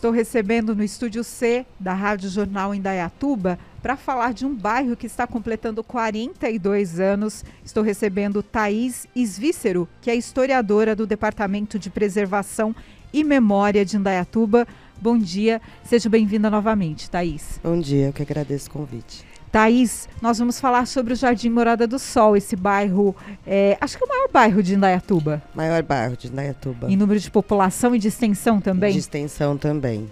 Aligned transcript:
Estou 0.00 0.12
recebendo 0.12 0.74
no 0.74 0.82
estúdio 0.82 1.22
C 1.22 1.66
da 1.78 1.92
Rádio 1.92 2.30
Jornal 2.30 2.74
Indaiatuba 2.74 3.58
para 3.82 3.98
falar 3.98 4.32
de 4.32 4.46
um 4.46 4.56
bairro 4.56 4.96
que 4.96 5.06
está 5.06 5.26
completando 5.26 5.84
42 5.84 6.98
anos. 6.98 7.44
Estou 7.62 7.82
recebendo 7.82 8.42
Thaís 8.42 9.06
Isvícero, 9.14 9.86
que 10.00 10.10
é 10.10 10.14
historiadora 10.14 10.96
do 10.96 11.06
Departamento 11.06 11.78
de 11.78 11.90
Preservação 11.90 12.74
e 13.12 13.22
Memória 13.22 13.84
de 13.84 13.98
Indaiatuba. 13.98 14.66
Bom 14.98 15.18
dia, 15.18 15.60
seja 15.84 16.08
bem-vinda 16.08 16.48
novamente, 16.48 17.10
Thaís. 17.10 17.60
Bom 17.62 17.78
dia, 17.78 18.06
eu 18.06 18.12
que 18.14 18.22
agradeço 18.22 18.70
o 18.70 18.72
convite. 18.72 19.22
Thaís, 19.50 20.08
nós 20.22 20.38
vamos 20.38 20.60
falar 20.60 20.86
sobre 20.86 21.12
o 21.12 21.16
Jardim 21.16 21.50
Morada 21.50 21.84
do 21.84 21.98
Sol, 21.98 22.36
esse 22.36 22.54
bairro, 22.54 23.16
é, 23.44 23.76
acho 23.80 23.98
que 23.98 24.04
é 24.04 24.06
o 24.06 24.08
maior 24.08 24.28
bairro 24.32 24.62
de 24.62 24.74
Indaiatuba. 24.74 25.42
Maior 25.54 25.82
bairro 25.82 26.16
de 26.16 26.28
Indaiatuba. 26.28 26.88
Em 26.88 26.96
número 26.96 27.18
de 27.18 27.28
população 27.30 27.92
e 27.94 27.98
de 27.98 28.06
extensão 28.06 28.60
também? 28.60 28.92
De 28.92 28.98
extensão 28.98 29.56
também. 29.56 30.08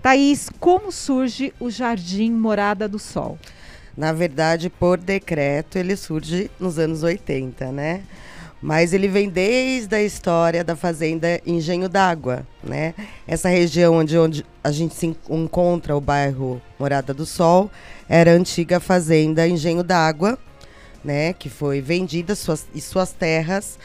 Thaís, 0.00 0.48
como 0.60 0.92
surge 0.92 1.52
o 1.58 1.68
Jardim 1.68 2.30
Morada 2.30 2.86
do 2.86 2.98
Sol? 2.98 3.36
Na 3.96 4.12
verdade, 4.12 4.70
por 4.70 4.98
decreto, 4.98 5.78
ele 5.78 5.96
surge 5.96 6.48
nos 6.60 6.78
anos 6.78 7.02
80, 7.02 7.72
né? 7.72 8.02
Mas 8.60 8.92
ele 8.92 9.06
vem 9.06 9.28
desde 9.28 9.94
a 9.94 10.02
história 10.02 10.64
da 10.64 10.74
fazenda 10.74 11.40
Engenho 11.46 11.88
d'Água, 11.88 12.46
né? 12.64 12.94
Essa 13.26 13.48
região 13.48 13.94
onde, 13.94 14.18
onde 14.18 14.46
a 14.64 14.72
gente 14.72 14.94
se 14.94 15.14
encontra 15.28 15.96
o 15.96 16.00
bairro 16.00 16.60
Morada 16.78 17.12
do 17.12 17.26
Sol 17.26 17.70
era 18.08 18.32
a 18.32 18.34
antiga 18.34 18.80
fazenda 18.80 19.46
Engenho 19.46 19.82
d'Água, 19.82 20.38
né? 21.04 21.32
Que 21.34 21.50
foi 21.50 21.80
vendida 21.80 22.34
suas, 22.34 22.66
e 22.74 22.80
suas 22.80 23.12
terras 23.12 23.78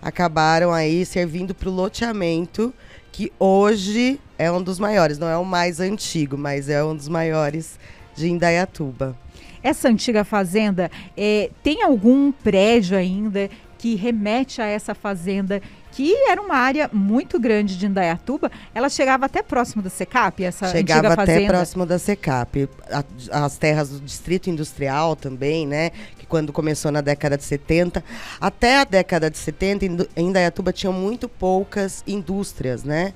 acabaram 0.00 0.72
aí 0.72 1.04
servindo 1.04 1.54
para 1.54 1.68
o 1.68 1.72
loteamento 1.72 2.72
que 3.10 3.32
hoje 3.38 4.20
é 4.38 4.52
um 4.52 4.62
dos 4.62 4.78
maiores, 4.78 5.18
não 5.18 5.28
é 5.28 5.36
o 5.36 5.44
mais 5.44 5.80
antigo, 5.80 6.38
mas 6.38 6.68
é 6.68 6.84
um 6.84 6.94
dos 6.94 7.08
maiores 7.08 7.78
de 8.14 8.30
Indaiatuba. 8.30 9.16
Essa 9.62 9.88
antiga 9.88 10.22
fazenda 10.22 10.88
é, 11.16 11.50
tem 11.62 11.82
algum 11.82 12.30
prédio 12.30 12.96
ainda 12.96 13.50
que 13.78 13.94
remete 13.94 14.60
a 14.60 14.66
essa 14.66 14.94
fazenda, 14.94 15.62
que 15.92 16.12
era 16.28 16.42
uma 16.42 16.56
área 16.56 16.90
muito 16.92 17.38
grande 17.38 17.78
de 17.78 17.86
Indaiatuba. 17.86 18.50
Ela 18.74 18.88
chegava 18.88 19.26
até 19.26 19.40
próximo 19.40 19.80
da 19.80 19.88
Secap, 19.88 20.42
essa 20.42 20.68
chegava 20.68 21.14
até 21.14 21.46
próximo 21.46 21.86
da 21.86 21.98
Secap. 21.98 22.68
A, 22.90 23.44
as 23.44 23.56
terras 23.56 23.90
do 23.90 24.00
Distrito 24.00 24.50
Industrial 24.50 25.14
também, 25.14 25.66
né? 25.66 25.90
Que 26.18 26.26
quando 26.26 26.52
começou 26.52 26.90
na 26.90 27.00
década 27.00 27.38
de 27.38 27.44
70. 27.44 28.04
Até 28.40 28.80
a 28.80 28.84
década 28.84 29.30
de 29.30 29.38
70, 29.38 29.86
em 29.86 30.28
Indaiatuba 30.28 30.72
tinham 30.72 30.92
muito 30.92 31.28
poucas 31.28 32.02
indústrias, 32.06 32.82
né? 32.82 33.14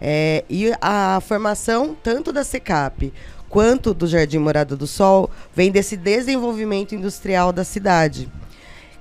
É, 0.00 0.44
e 0.48 0.72
a 0.80 1.20
formação 1.20 1.94
tanto 2.02 2.32
da 2.32 2.44
Secap 2.44 3.12
quanto 3.48 3.92
do 3.92 4.06
Jardim 4.06 4.38
Morada 4.38 4.76
do 4.76 4.86
Sol 4.86 5.28
vem 5.54 5.72
desse 5.72 5.96
desenvolvimento 5.96 6.94
industrial 6.94 7.52
da 7.52 7.64
cidade 7.64 8.30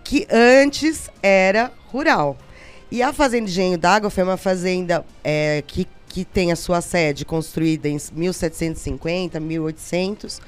que 0.08 0.25
antes 0.31 1.09
era 1.22 1.69
rural. 1.91 2.38
E 2.89 3.03
a 3.03 3.11
Fazenda 3.11 3.50
Engenho 3.50 3.77
d'Água 3.77 4.09
foi 4.09 4.23
uma 4.23 4.38
fazenda 4.38 5.03
é, 5.22 5.61
que, 5.67 5.86
que 6.08 6.23
tem 6.23 6.49
a 6.49 6.55
sua 6.55 6.80
sede 6.80 7.25
construída 7.25 7.89
em 7.89 7.97
1750, 8.14 9.38
1800. 9.38 10.41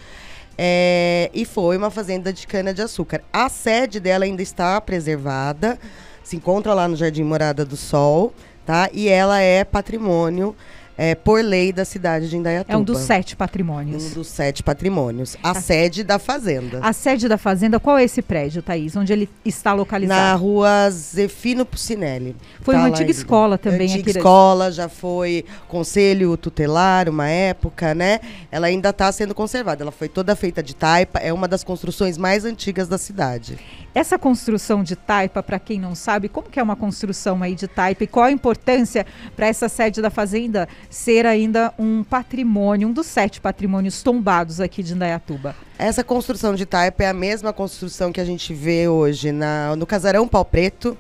É, 0.58 1.30
e 1.34 1.44
foi 1.44 1.76
uma 1.76 1.92
fazenda 1.92 2.32
de 2.32 2.48
cana-de-açúcar. 2.48 3.22
A 3.34 3.50
sede 3.50 4.00
dela 4.00 4.24
ainda 4.24 4.42
está 4.42 4.80
preservada, 4.80 5.78
se 6.24 6.38
encontra 6.38 6.74
lá 6.74 6.88
no 6.88 6.96
Jardim 6.96 7.24
Morada 7.24 7.66
do 7.66 7.76
Sol, 7.76 8.34
tá? 8.66 8.90
E 8.94 9.10
ela 9.10 9.42
é 9.42 9.66
patrimônio 9.66 10.56
é, 11.02 11.16
por 11.16 11.42
lei 11.42 11.72
da 11.72 11.86
cidade 11.86 12.30
de 12.30 12.36
Indaiatuba. 12.36 12.74
É 12.74 12.78
um 12.78 12.84
dos 12.84 12.98
sete 12.98 13.34
patrimônios. 13.34 14.12
Um 14.12 14.16
dos 14.16 14.28
sete 14.28 14.62
patrimônios. 14.62 15.38
A, 15.42 15.52
a 15.52 15.56
sede 15.56 16.04
da 16.04 16.20
fazenda. 16.20 16.82
A 16.84 16.92
sede 16.92 17.30
da 17.30 17.38
fazenda, 17.38 17.80
qual 17.80 17.98
é 17.98 18.04
esse 18.04 18.22
prédio, 18.22 18.62
Thaís? 18.62 18.98
Onde 18.98 19.14
ele 19.14 19.30
está 19.46 19.74
localizado? 19.74 20.20
Na 20.20 20.36
rua 20.36 20.90
Zefino 20.92 21.66
Pucinelli. 21.66 22.36
Foi 22.60 22.76
tá 22.76 22.82
uma 22.82 22.90
antiga 22.90 23.10
escola 23.10 23.58
também. 23.58 23.90
Antiga 23.94 24.12
escola, 24.12 24.74
já 24.74 24.90
foi 24.90 25.46
conselho 25.70 26.36
tutelar 26.36 27.08
uma 27.08 27.30
época, 27.30 27.96
né? 27.96 28.20
Ela 28.52 28.68
ainda 28.68 28.90
está 28.90 29.10
sendo 29.14 29.34
conservada. 29.34 29.82
Ela 29.82 29.94
foi 29.94 30.10
toda 30.10 30.36
feita 30.36 30.62
de 30.62 30.76
taipa, 30.76 31.20
é 31.20 31.32
uma 31.32 31.48
das 31.48 31.64
construções 31.64 32.18
mais 32.18 32.44
antigas 32.44 32.90
da 32.90 32.98
cidade. 32.98 33.58
Essa 33.94 34.20
construção 34.20 34.84
de 34.84 34.96
taipa, 34.96 35.42
para 35.42 35.58
quem 35.58 35.80
não 35.80 35.96
sabe, 35.96 36.30
como 36.30 36.50
que 36.50 36.60
é 36.60 36.64
uma 36.64 36.76
construção 36.76 37.42
aí 37.42 37.56
de 37.56 37.68
taipa 37.68 38.04
e 38.04 38.08
qual 38.08 38.26
a 38.26 38.32
importância 38.32 39.06
para 39.36 39.48
essa 39.48 39.68
sede 39.68 40.00
da 40.02 40.12
fazenda 40.12 40.70
ser 40.90 41.26
ainda 41.26 41.74
um 41.78 42.04
patrimônio, 42.04 42.88
um 42.88 42.94
dos 42.94 43.08
sete 43.08 43.42
patrimônios 43.42 44.04
tombados 44.04 44.62
aqui 44.62 44.84
de 44.84 44.94
Indaiatuba? 44.94 45.56
Essa 45.78 46.04
construção 46.04 46.54
de 46.54 46.66
taipa 46.66 47.04
é 47.04 47.08
a 47.08 47.14
mesma 47.14 47.52
construção 47.52 48.12
que 48.12 48.22
a 48.22 48.26
gente 48.26 48.54
vê 48.54 48.88
hoje 48.88 49.32
na, 49.32 49.76
no 49.76 49.88
Casarão 49.88 50.28
Pau 50.28 50.46
Preto 50.46 50.96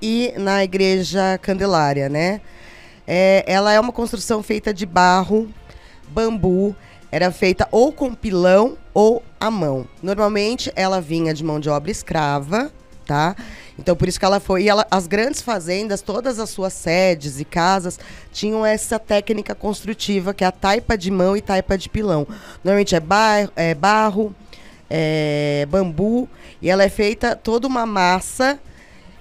e 0.00 0.32
na 0.36 0.62
Igreja 0.62 1.38
Candelária, 1.42 2.08
né? 2.08 2.40
É, 3.04 3.42
ela 3.46 3.72
é 3.72 3.80
uma 3.80 3.92
construção 3.92 4.42
feita 4.42 4.72
de 4.72 4.86
barro, 4.86 5.48
bambu, 6.08 6.76
era 7.10 7.30
feita 7.30 7.66
ou 7.70 7.92
com 7.92 8.14
pilão 8.14 8.76
ou 8.92 9.22
à 9.40 9.50
mão. 9.50 9.86
Normalmente 10.02 10.72
ela 10.76 11.00
vinha 11.00 11.32
de 11.32 11.42
mão 11.42 11.58
de 11.58 11.68
obra 11.68 11.90
escrava, 11.90 12.70
tá? 13.06 13.34
Então 13.78 13.96
por 13.96 14.08
isso 14.08 14.18
que 14.18 14.24
ela 14.24 14.40
foi. 14.40 14.64
E 14.64 14.68
ela, 14.68 14.86
as 14.90 15.06
grandes 15.06 15.40
fazendas, 15.40 16.02
todas 16.02 16.38
as 16.38 16.50
suas 16.50 16.72
sedes 16.72 17.40
e 17.40 17.44
casas 17.44 17.98
tinham 18.32 18.64
essa 18.64 18.98
técnica 18.98 19.54
construtiva 19.54 20.34
que 20.34 20.44
é 20.44 20.46
a 20.46 20.52
taipa 20.52 20.98
de 20.98 21.10
mão 21.10 21.36
e 21.36 21.40
taipa 21.40 21.78
de 21.78 21.88
pilão. 21.88 22.26
Normalmente 22.62 22.94
é, 22.94 23.02
é 23.56 23.74
barro, 23.74 24.34
é 24.90 25.66
bambu 25.70 26.28
e 26.60 26.68
ela 26.68 26.82
é 26.82 26.88
feita 26.88 27.34
toda 27.36 27.66
uma 27.66 27.86
massa. 27.86 28.58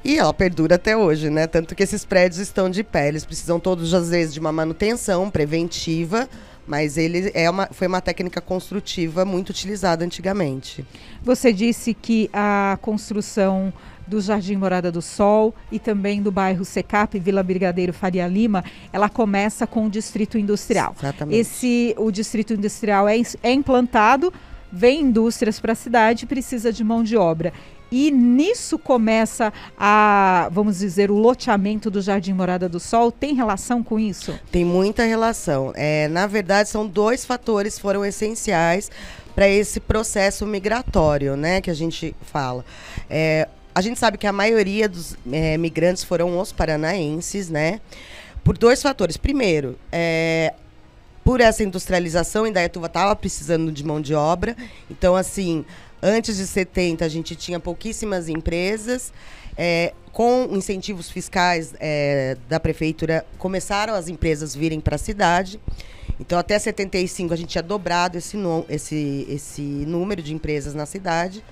E 0.04 0.18
ela 0.18 0.34
perdura 0.34 0.76
até 0.76 0.96
hoje, 0.96 1.30
né? 1.30 1.48
Tanto 1.48 1.76
que 1.76 1.84
esses 1.84 2.06
prédios 2.06 2.40
estão 2.40 2.70
de 2.70 2.82
pé. 2.82 3.10
Eles 3.10 3.26
precisam 3.26 3.60
todos, 3.60 3.94
às 3.94 4.10
vezes, 4.10 4.34
de 4.34 4.40
uma 4.40 4.54
manutenção 4.54 5.30
preventiva 5.30 6.30
mas 6.68 6.98
ele 6.98 7.32
é 7.34 7.50
uma, 7.50 7.68
foi 7.72 7.88
uma 7.88 8.02
técnica 8.02 8.42
construtiva 8.42 9.24
muito 9.24 9.50
utilizada 9.50 10.04
antigamente. 10.04 10.86
Você 11.24 11.54
disse 11.54 11.94
que 11.94 12.30
a 12.34 12.78
construção 12.82 13.74
do 14.06 14.22
Jardim 14.22 14.56
Morada 14.56 14.92
do 14.92 15.02
Sol 15.02 15.54
e 15.72 15.80
também 15.80 16.22
do 16.22 16.32
bairro 16.32 16.64
Secap, 16.64 17.18
Vila 17.20 17.44
Brigadeiro 17.44 17.94
Faria 17.94 18.28
Lima, 18.28 18.64
ela 18.92 19.10
começa 19.10 19.68
com 19.68 19.86
o 19.86 19.90
distrito 19.90 20.38
industrial. 20.38 20.96
Exatamente. 20.98 21.38
Esse, 21.38 21.96
o 21.98 22.12
distrito 22.12 22.54
industrial 22.54 23.08
é, 23.08 23.16
é 23.44 23.52
implantado, 23.52 24.34
vem 24.72 25.02
indústrias 25.02 25.60
para 25.60 25.74
a 25.74 25.76
cidade, 25.76 26.26
precisa 26.26 26.72
de 26.72 26.84
mão 26.84 27.04
de 27.04 27.18
obra. 27.18 27.52
E 27.92 28.12
nisso 28.12 28.78
começa 28.78 29.52
a, 29.78 30.50
vamos 30.52 30.80
dizer, 30.80 31.10
o 31.10 31.16
loteamento 31.16 31.90
do 31.90 32.02
Jardim 32.02 32.34
Morada 32.34 32.68
do 32.68 32.80
Sol. 32.80 33.12
Tem 33.12 33.34
relação 33.34 33.82
com 33.84 34.00
isso? 34.00 34.38
Tem 34.52 34.66
muita 34.66 35.04
relação. 35.04 35.72
É, 35.76 36.08
na 36.10 36.28
verdade, 36.28 36.70
são 36.70 36.86
dois 36.86 37.26
fatores 37.26 37.80
foram 37.80 38.06
essenciais 38.06 38.92
para 39.34 39.48
esse 39.48 39.80
processo 39.80 40.46
migratório, 40.46 41.38
né, 41.38 41.62
que 41.62 41.70
a 41.70 41.74
gente 41.74 42.16
fala. 42.24 42.66
É, 43.10 43.48
a 43.74 43.82
gente 43.82 44.00
sabe 44.00 44.18
que 44.18 44.26
a 44.26 44.34
maioria 44.34 44.90
dos 44.90 45.16
é, 45.32 45.56
migrantes 45.58 46.04
foram 46.04 46.40
os 46.40 46.52
paranaenses, 46.52 47.48
né? 47.48 47.80
Por 48.44 48.58
dois 48.58 48.82
fatores. 48.82 49.18
Primeiro, 49.18 49.78
é, 49.92 50.56
por 51.24 51.42
essa 51.42 51.62
industrialização, 51.62 52.48
Indaiatuba 52.48 52.88
estava 52.88 53.16
precisando 53.16 53.72
de 53.72 53.84
mão 53.84 54.02
de 54.02 54.16
obra. 54.16 54.56
Então, 54.90 55.16
assim, 55.16 55.64
Antes 56.02 56.38
de 56.38 56.46
70, 56.46 57.04
a 57.04 57.08
gente 57.08 57.36
tinha 57.36 57.60
pouquíssimas 57.60 58.30
empresas. 58.30 59.12
É, 59.60 59.94
com 60.18 60.48
incentivos 60.52 61.12
fiscais 61.12 61.76
é, 61.80 62.38
da 62.50 62.60
prefeitura, 62.60 63.24
começaram 63.38 63.94
as 63.94 64.08
empresas 64.08 64.56
virem 64.56 64.80
para 64.80 64.96
a 64.96 64.98
cidade. 64.98 65.60
Então, 66.20 66.40
até 66.40 66.58
75, 66.58 67.34
a 67.34 67.38
gente 67.38 67.50
tinha 67.50 67.62
dobrado 67.62 68.18
esse, 68.18 68.36
esse, 68.68 69.28
esse 69.30 69.62
número 69.62 70.22
de 70.22 70.34
empresas 70.34 70.74
na 70.74 70.88
cidade. 70.88 71.44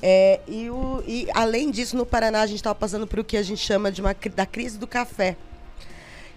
É, 0.00 0.40
e, 0.46 0.70
o, 0.70 1.02
e, 1.06 1.26
além 1.34 1.70
disso, 1.70 1.96
no 1.96 2.06
Paraná, 2.06 2.42
a 2.42 2.46
gente 2.46 2.58
estava 2.58 2.74
passando 2.74 3.06
por 3.06 3.18
o 3.18 3.24
que 3.24 3.36
a 3.36 3.42
gente 3.42 3.60
chama 3.60 3.90
de 3.90 4.00
uma, 4.00 4.14
da 4.34 4.46
crise 4.46 4.78
do 4.78 4.86
café. 4.86 5.36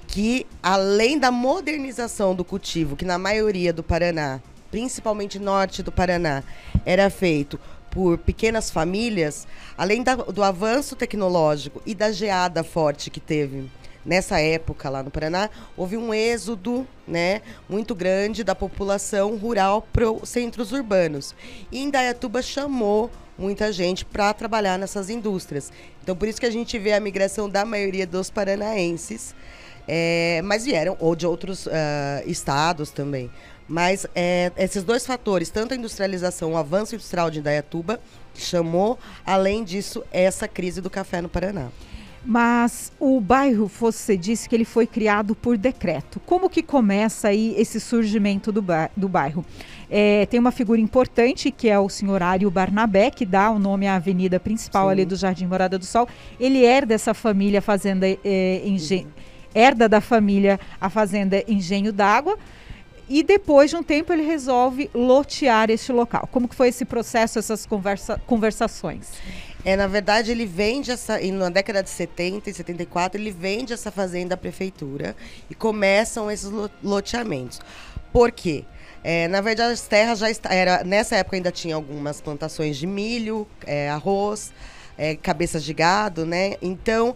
Que, 0.08 0.48
além 0.64 1.20
da 1.20 1.30
modernização 1.30 2.34
do 2.34 2.44
cultivo, 2.44 2.96
que 2.96 3.06
na 3.06 3.20
maioria 3.20 3.72
do 3.72 3.84
Paraná 3.84 4.42
principalmente 4.72 5.38
norte 5.38 5.84
do 5.84 5.92
Paraná, 5.92 6.44
era 6.86 7.10
feito 7.10 7.60
por 7.92 8.18
pequenas 8.18 8.72
famílias, 8.72 9.46
além 9.78 10.02
da, 10.02 10.16
do 10.16 10.42
avanço 10.42 10.96
tecnológico 10.96 11.82
e 11.86 11.94
da 11.94 12.12
geada 12.12 12.64
forte 12.64 13.10
que 13.10 13.20
teve 13.20 13.70
nessa 14.04 14.40
época 14.40 14.90
lá 14.90 15.04
no 15.04 15.12
Paraná, 15.12 15.50
houve 15.78 15.96
um 15.96 16.14
êxodo 16.14 16.88
né, 17.08 17.42
muito 17.70 17.94
grande 17.94 18.44
da 18.44 18.56
população 18.56 19.36
rural 19.38 19.88
para 19.94 20.10
os 20.10 20.28
centros 20.28 20.72
urbanos. 20.72 21.36
E 21.72 21.82
Indaiatuba 21.82 22.42
chamou 22.42 23.12
muita 23.38 23.72
gente 23.72 24.06
para 24.06 24.34
trabalhar 24.34 24.80
nessas 24.80 25.10
indústrias. 25.10 25.72
Então, 26.02 26.16
por 26.16 26.28
isso 26.28 26.40
que 26.40 26.46
a 26.46 26.52
gente 26.52 26.80
vê 26.80 26.94
a 26.94 27.00
migração 27.00 27.50
da 27.50 27.66
maioria 27.66 28.08
dos 28.08 28.30
paranaenses 28.30 29.36
É, 29.88 30.42
mas 30.44 30.64
vieram, 30.64 30.96
ou 31.00 31.16
de 31.16 31.26
outros 31.26 31.66
uh, 31.66 31.72
estados 32.26 32.92
também. 32.92 33.32
Mas 33.72 34.06
é, 34.14 34.52
esses 34.58 34.84
dois 34.84 35.06
fatores, 35.06 35.50
tanto 35.50 35.74
a 35.74 35.78
industrialização, 35.78 36.52
o 36.52 36.58
avanço 36.58 36.94
industrial 36.94 37.32
de 37.32 37.40
Indaiatuba, 37.40 38.02
chamou, 38.36 39.00
além 39.26 39.64
disso, 39.64 40.04
essa 40.12 40.46
crise 40.46 40.82
do 40.82 40.90
café 40.90 41.22
no 41.22 41.30
Paraná. 41.30 41.70
Mas 42.26 42.92
o 43.00 43.22
bairro, 43.22 43.68
você 43.68 44.18
disse 44.18 44.50
que 44.50 44.54
ele 44.54 44.66
foi 44.66 44.86
criado 44.86 45.34
por 45.34 45.58
decreto. 45.58 46.20
Como 46.26 46.50
que 46.50 46.62
começa 46.62 47.30
aí 47.30 47.56
esse 47.58 47.80
surgimento 47.80 48.52
do, 48.52 48.62
ba 48.62 48.90
do 48.96 49.08
bairro? 49.08 49.46
É, 49.90 50.26
tem 50.26 50.38
uma 50.38 50.52
figura 50.52 50.82
importante 50.82 51.50
que 51.50 51.70
é 51.70 51.80
o 51.80 51.88
senhor 51.88 52.22
Ário 52.22 52.52
Barnabé, 52.52 53.10
que 53.10 53.26
dá 53.26 53.50
o 53.50 53.58
nome 53.58 53.88
à 53.88 53.96
avenida 53.96 54.38
principal 54.38 54.88
Sim. 54.88 54.92
ali 54.92 55.06
do 55.06 55.16
Jardim 55.16 55.48
Morada 55.48 55.80
do 55.80 55.86
Sol. 55.86 56.10
Ele 56.38 56.62
herda 56.66 56.94
essa 56.94 57.14
família 57.14 57.62
fazenda 57.62 58.06
é, 58.06 58.62
uhum. 58.66 59.06
herda 59.56 59.88
da 59.88 60.02
família 60.02 60.60
a 60.80 60.90
fazenda 60.90 61.42
Engenho 61.48 61.94
d'Água. 61.94 62.38
E 63.14 63.24
depois 63.24 63.70
de 63.70 63.76
um 63.76 63.84
tempo 63.84 64.14
ele 64.14 64.24
resolve 64.24 64.90
lotear 64.94 65.70
este 65.70 65.92
local. 65.92 66.30
Como 66.32 66.48
que 66.48 66.56
foi 66.56 66.70
esse 66.70 66.86
processo, 66.86 67.38
essas 67.38 67.66
conversa 67.66 68.18
conversações? 68.26 69.10
É, 69.66 69.76
na 69.76 69.86
verdade, 69.86 70.32
ele 70.32 70.46
vende 70.46 70.92
essa. 70.92 71.20
Na 71.20 71.50
década 71.50 71.84
de 71.84 71.90
70 71.90 72.50
e 72.50 72.54
74, 72.54 73.20
ele 73.20 73.32
vende 73.32 73.74
essa 73.74 73.92
fazenda 73.92 74.36
à 74.36 74.38
prefeitura 74.38 75.14
e 75.50 75.54
começam 75.54 76.32
esses 76.32 76.50
loteamentos. 76.82 77.60
Por 78.14 78.32
quê? 78.32 78.64
É, 79.04 79.28
na 79.28 79.42
verdade, 79.42 79.74
as 79.74 79.82
terras 79.82 80.20
já 80.20 80.28
era 80.50 80.82
nessa 80.86 81.18
época 81.18 81.36
ainda 81.36 81.52
tinha 81.52 81.76
algumas 81.76 82.22
plantações 82.22 82.78
de 82.78 82.88
milho, 82.88 83.46
é, 83.68 83.90
arroz, 83.90 84.54
é, 84.98 85.18
cabeças 85.18 85.66
de 85.66 85.74
gado, 85.74 86.26
né? 86.26 86.56
Então, 86.62 87.14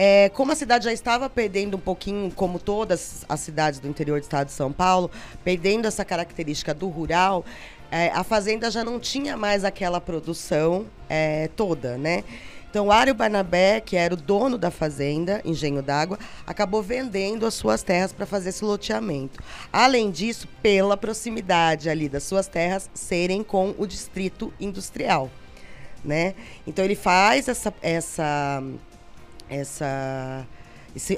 é, 0.00 0.28
como 0.28 0.52
a 0.52 0.54
cidade 0.54 0.84
já 0.84 0.92
estava 0.92 1.28
perdendo 1.28 1.76
um 1.76 1.80
pouquinho, 1.80 2.30
como 2.30 2.60
todas 2.60 3.24
as 3.28 3.40
cidades 3.40 3.80
do 3.80 3.88
interior 3.88 4.20
do 4.20 4.22
estado 4.22 4.46
de 4.46 4.52
São 4.52 4.72
Paulo, 4.72 5.10
perdendo 5.42 5.88
essa 5.88 6.04
característica 6.04 6.72
do 6.72 6.86
rural, 6.86 7.44
é, 7.90 8.08
a 8.10 8.22
fazenda 8.22 8.70
já 8.70 8.84
não 8.84 9.00
tinha 9.00 9.36
mais 9.36 9.64
aquela 9.64 10.00
produção 10.00 10.86
é, 11.08 11.50
toda, 11.56 11.98
né? 11.98 12.22
Então, 12.70 12.92
Ário 12.92 13.12
Barnabé, 13.12 13.80
que 13.80 13.96
era 13.96 14.14
o 14.14 14.16
dono 14.16 14.56
da 14.56 14.70
fazenda, 14.70 15.42
Engenho 15.44 15.82
d'Água, 15.82 16.16
acabou 16.46 16.80
vendendo 16.80 17.44
as 17.44 17.54
suas 17.54 17.82
terras 17.82 18.12
para 18.12 18.24
fazer 18.24 18.50
esse 18.50 18.64
loteamento. 18.64 19.42
Além 19.72 20.12
disso, 20.12 20.46
pela 20.62 20.96
proximidade 20.96 21.90
ali 21.90 22.08
das 22.08 22.22
suas 22.22 22.46
terras 22.46 22.88
serem 22.94 23.42
com 23.42 23.74
o 23.76 23.84
distrito 23.84 24.52
industrial, 24.60 25.28
né? 26.04 26.36
Então, 26.64 26.84
ele 26.84 26.94
faz 26.94 27.48
essa 27.48 27.74
essa 27.82 28.62
essa 29.48 30.46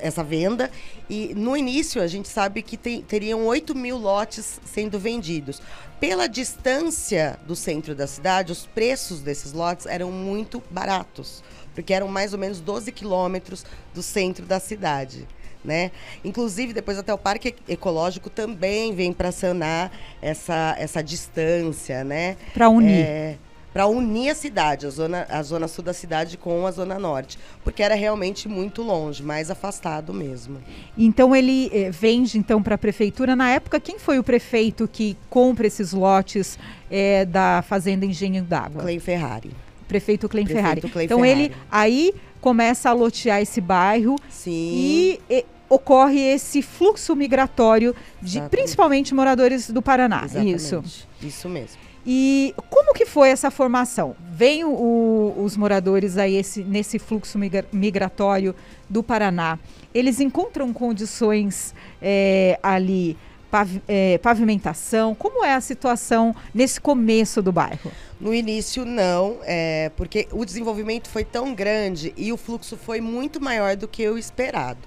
essa 0.03 0.23
venda. 0.23 0.71
E 1.09 1.33
no 1.35 1.57
início 1.57 2.03
a 2.03 2.07
gente 2.07 2.29
sabe 2.29 2.63
que 2.63 2.77
tem, 2.77 3.03
teriam 3.03 3.47
8 3.47 3.75
mil 3.75 3.97
lotes 3.97 4.61
sendo 4.65 4.99
vendidos. 4.99 5.63
Pela 5.99 6.27
distância 6.27 7.39
do 7.47 7.55
centro 7.55 7.95
da 7.95 8.07
cidade, 8.07 8.53
os 8.53 8.67
preços 8.67 9.21
desses 9.21 9.53
lotes 9.53 9.87
eram 9.87 10.11
muito 10.11 10.63
baratos, 10.71 11.43
porque 11.75 11.93
eram 11.93 12.09
mais 12.09 12.33
ou 12.33 12.39
menos 12.39 12.61
12 12.61 12.91
quilômetros 12.93 13.65
do 13.95 14.03
centro 14.03 14.47
da 14.47 14.59
cidade. 14.59 15.27
Né? 15.63 15.91
Inclusive, 16.25 16.73
depois 16.73 16.97
até 16.97 17.13
o 17.13 17.19
Parque 17.19 17.55
Ecológico 17.69 18.31
também 18.31 18.95
vem 18.95 19.13
para 19.13 19.31
sanar 19.31 19.93
essa, 20.23 20.75
essa 20.79 21.03
distância, 21.03 22.03
né? 22.03 22.39
Para 22.55 22.71
unir. 22.71 23.05
É, 23.05 23.39
para 23.73 23.87
unir 23.87 24.31
a 24.31 24.35
cidade, 24.35 24.87
a 24.87 24.91
zona, 24.91 25.27
a 25.29 25.43
zona 25.43 25.69
sul 25.69 25.85
da 25.85 25.93
cidade 25.93 26.37
com 26.37 26.67
a 26.67 26.71
zona 26.71 26.99
norte, 26.99 27.39
porque 27.63 27.83
era 27.83 27.95
realmente 27.95 28.49
muito 28.49 28.83
longe, 28.83 29.23
mais 29.23 29.51
afastado 29.51 30.13
mesmo. 30.13 30.59
Então 30.97 31.35
ele 31.35 31.71
eh, 31.73 31.91
vende 31.91 32.39
então 32.39 32.63
para 32.63 32.75
a 32.75 32.79
prefeitura. 32.79 33.37
Na 33.37 33.51
época, 33.51 33.79
quem 33.79 33.99
foi 33.99 34.19
o 34.19 34.25
prefeito 34.25 34.89
que 34.89 35.17
compra 35.29 35.67
esses 35.67 35.93
lotes 35.93 36.59
eh, 36.91 37.25
da 37.25 37.63
fazenda 37.67 38.05
Engenho 38.05 38.43
d'Água? 38.43 38.83
Clay 38.83 38.99
Ferrari. 38.99 39.51
Prefeito 39.87 40.29
Clay 40.29 40.47
Ferrari. 40.47 40.83
Então 40.85 41.21
Ferrari. 41.21 41.29
ele 41.31 41.55
aí 41.71 42.15
começa 42.41 42.91
a 42.91 42.93
lotear 42.93 43.41
esse 43.41 43.61
bairro 43.61 44.17
Sim. 44.29 44.51
e, 44.51 45.21
e 45.29 45.45
ocorre 45.69 46.19
esse 46.19 46.63
fluxo 46.63 47.15
migratório 47.15 47.95
de 48.21 48.39
Exatamente. 48.39 48.51
principalmente 48.51 49.15
moradores 49.15 49.71
do 49.71 49.81
Paraná. 49.81 50.23
Exatamente. 50.25 50.57
Isso. 50.57 51.10
Isso 51.23 51.49
mesmo. 51.49 51.91
E 52.07 52.55
como 52.71 52.95
que 52.95 53.05
foi 53.05 53.29
essa 53.29 53.51
formação? 53.51 54.17
Vem 54.33 54.65
o, 54.65 54.71
o, 54.71 55.45
os 55.45 55.57
moradores 55.57 56.17
aí 56.17 56.37
esse, 56.37 56.65
nesse 56.65 56.99
fluxo 56.99 57.39
migratório 57.73 58.55
do 58.89 59.03
Paraná. 59.03 59.59
Eles 59.93 60.19
encontram 60.19 60.73
condições 60.73 61.75
é, 62.01 62.59
ali, 62.63 63.19
pav, 63.51 63.71
é, 63.87 64.17
pavimentação? 64.19 65.15
Como 65.15 65.45
é 65.45 65.53
a 65.53 65.61
situação 65.61 66.35
nesse 66.55 66.81
começo 66.81 67.43
do 67.43 67.53
bairro? 67.53 67.93
No 68.19 68.33
início, 68.33 68.85
não, 68.87 69.39
é, 69.43 69.91
porque 69.97 70.27
o 70.33 70.45
desenvolvimento 70.45 71.09
foi 71.09 71.25
tão 71.25 71.55
grande 71.55 72.15
e 72.17 72.33
o 72.33 72.37
fluxo 72.37 72.79
foi 72.79 73.01
muito 73.01 73.43
maior 73.43 73.77
do 73.77 73.87
que 73.87 74.09
o 74.09 74.17
esperado. 74.17 74.79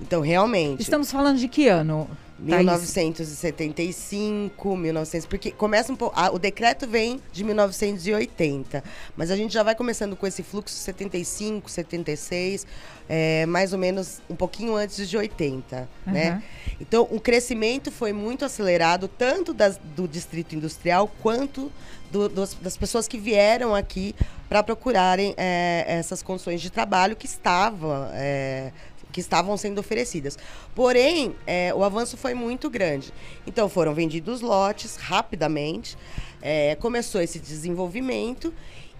Então, 0.00 0.20
realmente. 0.20 0.82
Estamos 0.82 1.10
falando 1.10 1.38
de 1.38 1.48
que 1.48 1.68
ano? 1.68 2.08
1975, 2.42 4.76
1900, 4.76 5.26
porque 5.26 5.52
começa 5.52 5.92
um 5.92 5.96
pouco, 5.96 6.20
o 6.32 6.38
decreto 6.38 6.88
vem 6.88 7.20
de 7.32 7.44
1980, 7.44 8.82
mas 9.16 9.30
a 9.30 9.36
gente 9.36 9.54
já 9.54 9.62
vai 9.62 9.76
começando 9.76 10.16
com 10.16 10.26
esse 10.26 10.42
fluxo 10.42 10.74
75, 10.74 11.70
76, 11.70 12.66
é, 13.08 13.46
mais 13.46 13.72
ou 13.72 13.78
menos 13.78 14.20
um 14.28 14.34
pouquinho 14.34 14.74
antes 14.74 15.08
de 15.08 15.16
80, 15.16 15.88
uhum. 16.06 16.12
né? 16.12 16.42
Então, 16.80 17.06
o 17.10 17.20
crescimento 17.20 17.92
foi 17.92 18.12
muito 18.12 18.44
acelerado, 18.44 19.06
tanto 19.06 19.54
das, 19.54 19.78
do 19.94 20.08
distrito 20.08 20.56
industrial 20.56 21.08
quanto 21.22 21.70
do, 22.10 22.28
dos, 22.28 22.54
das 22.54 22.76
pessoas 22.76 23.06
que 23.08 23.18
vieram 23.18 23.74
aqui 23.74 24.14
para 24.48 24.62
procurarem 24.62 25.34
é, 25.36 25.84
essas 25.86 26.22
condições 26.22 26.60
de 26.60 26.70
trabalho 26.70 27.16
que 27.16 27.26
estavam 27.26 28.08
é, 28.12 28.70
que 29.12 29.20
estavam 29.20 29.56
sendo 29.56 29.78
oferecidas. 29.78 30.38
Porém, 30.74 31.36
é, 31.46 31.72
o 31.74 31.84
avanço 31.84 32.16
foi 32.16 32.34
muito 32.34 32.70
grande. 32.70 33.12
Então, 33.46 33.68
foram 33.68 33.94
vendidos 33.94 34.40
lotes 34.40 34.96
rapidamente, 34.96 35.96
é, 36.40 36.74
começou 36.76 37.20
esse 37.20 37.38
desenvolvimento 37.38 38.52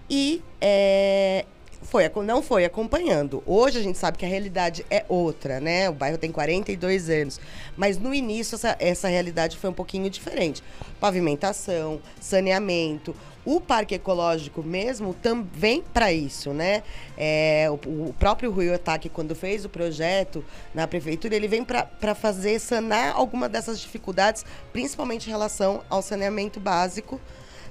e 0.09 0.41
é, 0.61 1.45
foi, 1.83 2.09
não 2.23 2.41
foi 2.41 2.65
acompanhando. 2.65 3.43
Hoje 3.45 3.77
a 3.77 3.81
gente 3.81 3.97
sabe 3.97 4.17
que 4.17 4.25
a 4.25 4.27
realidade 4.27 4.85
é 4.89 5.05
outra, 5.07 5.59
né? 5.59 5.89
O 5.89 5.93
bairro 5.93 6.17
tem 6.17 6.31
42 6.31 7.09
anos. 7.09 7.39
Mas 7.75 7.97
no 7.97 8.13
início 8.13 8.55
essa, 8.55 8.75
essa 8.79 9.07
realidade 9.07 9.57
foi 9.57 9.69
um 9.69 9.73
pouquinho 9.73 10.09
diferente. 10.09 10.63
Pavimentação, 10.99 12.01
saneamento, 12.19 13.15
o 13.45 13.59
parque 13.59 13.95
ecológico 13.95 14.63
mesmo 14.63 15.13
também 15.13 15.83
para 15.93 16.13
isso, 16.13 16.51
né? 16.53 16.83
É, 17.17 17.67
o, 17.69 17.73
o, 18.09 18.15
próprio 18.17 18.51
Rui 18.51 18.73
Otaki, 18.73 19.09
quando 19.09 19.35
fez 19.35 19.65
o 19.65 19.69
projeto 19.69 20.43
na 20.73 20.87
prefeitura, 20.87 21.35
ele 21.35 21.47
vem 21.47 21.63
para 21.63 22.15
fazer 22.15 22.59
sanar 22.59 23.15
alguma 23.15 23.49
dessas 23.49 23.79
dificuldades, 23.79 24.45
principalmente 24.71 25.27
em 25.27 25.31
relação 25.31 25.83
ao 25.89 26.01
saneamento 26.01 26.59
básico 26.59 27.19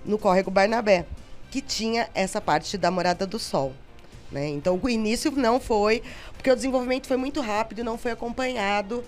no 0.04 0.18
córrego 0.18 0.50
Barnabé, 0.50 1.06
que 1.50 1.60
tinha 1.60 2.08
essa 2.14 2.40
parte 2.40 2.76
da 2.76 2.90
Morada 2.90 3.26
do 3.26 3.38
Sol. 3.38 3.72
Né? 4.30 4.48
Então, 4.48 4.80
o 4.82 4.88
início 4.88 5.30
não 5.30 5.60
foi, 5.60 6.02
porque 6.34 6.50
o 6.50 6.56
desenvolvimento 6.56 7.06
foi 7.06 7.16
muito 7.16 7.40
rápido, 7.40 7.84
não 7.84 7.98
foi 7.98 8.10
acompanhado 8.10 9.04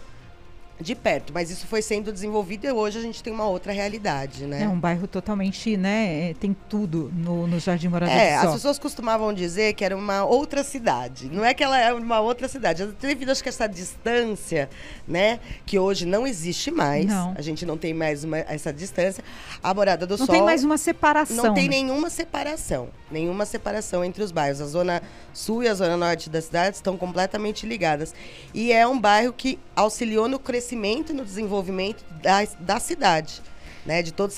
de 0.80 0.94
perto, 0.94 1.32
mas 1.32 1.50
isso 1.50 1.66
foi 1.66 1.80
sendo 1.80 2.12
desenvolvido 2.12 2.66
e 2.66 2.72
hoje 2.72 2.98
a 2.98 3.00
gente 3.00 3.22
tem 3.22 3.32
uma 3.32 3.46
outra 3.46 3.72
realidade, 3.72 4.44
né? 4.44 4.62
É 4.62 4.68
um 4.68 4.78
bairro 4.78 5.06
totalmente, 5.06 5.76
né? 5.76 6.30
É, 6.30 6.34
tem 6.34 6.54
tudo 6.68 7.12
no, 7.14 7.46
no 7.46 7.60
Jardim 7.60 7.88
Morada 7.88 8.10
É, 8.10 8.34
as 8.34 8.52
pessoas 8.54 8.78
costumavam 8.78 9.32
dizer 9.32 9.74
que 9.74 9.84
era 9.84 9.96
uma 9.96 10.24
outra 10.24 10.64
cidade. 10.64 11.30
Não 11.32 11.44
é 11.44 11.54
que 11.54 11.62
ela 11.62 11.78
é 11.78 11.92
uma 11.92 12.20
outra 12.20 12.48
cidade. 12.48 12.84
Devido, 13.00 13.30
acho 13.30 13.42
que 13.42 13.48
essa 13.48 13.68
distância, 13.68 14.68
né? 15.06 15.38
Que 15.64 15.78
hoje 15.78 16.06
não 16.06 16.26
existe 16.26 16.72
mais. 16.72 17.06
Não. 17.06 17.34
A 17.36 17.42
gente 17.42 17.64
não 17.64 17.78
tem 17.78 17.94
mais 17.94 18.24
uma, 18.24 18.38
essa 18.38 18.72
distância. 18.72 19.22
A 19.62 19.72
Morada 19.72 20.06
do 20.06 20.18
não 20.18 20.18
Sol... 20.18 20.26
Não 20.26 20.34
tem 20.34 20.42
mais 20.42 20.64
uma 20.64 20.76
separação. 20.76 21.36
Não 21.36 21.54
tem 21.54 21.68
nenhuma 21.68 22.10
separação. 22.10 22.88
Nenhuma 23.12 23.46
separação 23.46 24.04
entre 24.04 24.24
os 24.24 24.32
bairros. 24.32 24.60
A 24.60 24.66
Zona 24.66 25.02
Sul 25.32 25.62
e 25.62 25.68
a 25.68 25.74
Zona 25.74 25.96
Norte 25.96 26.28
da 26.28 26.42
cidade 26.42 26.76
estão 26.76 26.96
completamente 26.96 27.64
ligadas. 27.64 28.12
E 28.52 28.72
é 28.72 28.84
um 28.86 28.98
bairro 28.98 29.32
que 29.32 29.58
auxiliou 29.76 30.28
no 30.28 30.38
crescimento 30.38 30.63
crescimento 30.64 31.12
e 31.12 31.14
no 31.14 31.24
desenvolvimento 31.24 32.04
da, 32.22 32.44
da 32.58 32.80
cidade. 32.80 33.42
né, 33.84 34.00
de 34.00 34.12
todo, 34.12 34.32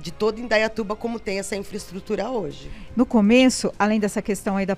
de 0.00 0.12
todo 0.12 0.40
Indaiatuba 0.40 0.94
como 0.94 1.18
tem 1.18 1.40
essa 1.40 1.56
infraestrutura 1.56 2.30
hoje. 2.30 2.70
No 2.94 3.04
começo, 3.04 3.72
além 3.76 3.98
dessa 3.98 4.22
questão 4.22 4.56
aí 4.56 4.64
da 4.64 4.76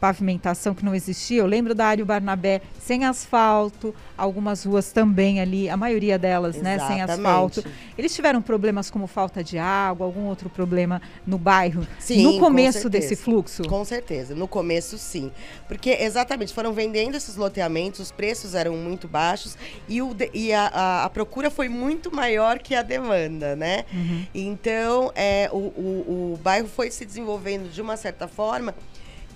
pavimentação 0.00 0.74
que 0.74 0.82
não 0.82 0.94
existia, 0.94 1.42
eu 1.42 1.46
lembro 1.46 1.74
da 1.74 1.86
área 1.86 2.02
Barnabé 2.02 2.62
sem 2.80 3.04
asfalto, 3.04 3.94
algumas 4.16 4.64
ruas 4.64 4.92
também 4.92 5.40
ali, 5.40 5.68
a 5.68 5.76
maioria 5.76 6.18
delas, 6.18 6.56
Exatamente. 6.56 6.80
né, 6.80 6.86
sem 6.86 7.02
asfalto. 7.02 7.64
Eles 7.96 8.14
tiveram 8.14 8.40
problemas 8.40 8.90
como 8.90 9.06
falta 9.06 9.42
de 9.42 9.58
água, 9.58 10.06
algum 10.06 10.26
outro 10.26 10.48
problema 10.48 11.00
no 11.26 11.38
bairro? 11.38 11.86
Sim, 11.98 12.22
no 12.22 12.38
começo 12.38 12.88
desse 12.88 13.16
fluxo? 13.16 13.64
Com 13.64 13.84
certeza, 13.84 14.34
no 14.34 14.48
começo 14.48 14.98
sim. 14.98 15.30
Porque 15.68 15.90
exatamente, 15.90 16.52
foram 16.52 16.72
vendendo 16.72 17.16
esses 17.16 17.36
loteamentos, 17.36 18.00
os 18.00 18.10
preços 18.10 18.54
eram 18.54 18.76
muito 18.76 19.06
baixos 19.08 19.56
e, 19.88 20.00
o, 20.00 20.14
e 20.32 20.52
a, 20.52 20.66
a, 20.66 21.04
a 21.04 21.10
procura 21.10 21.50
foi 21.50 21.68
muito 21.68 22.14
maior 22.14 22.58
que 22.58 22.74
a 22.74 22.82
demanda, 22.82 23.54
né? 23.56 23.84
Uhum. 23.92 24.26
Então, 24.34 25.12
é, 25.14 25.48
o, 25.52 25.56
o, 25.56 26.32
o 26.34 26.40
bairro 26.42 26.68
foi 26.68 26.90
se 26.90 27.04
desenvolvendo 27.04 27.70
de 27.70 27.80
uma 27.82 27.96
certa 27.96 28.28
forma 28.28 28.74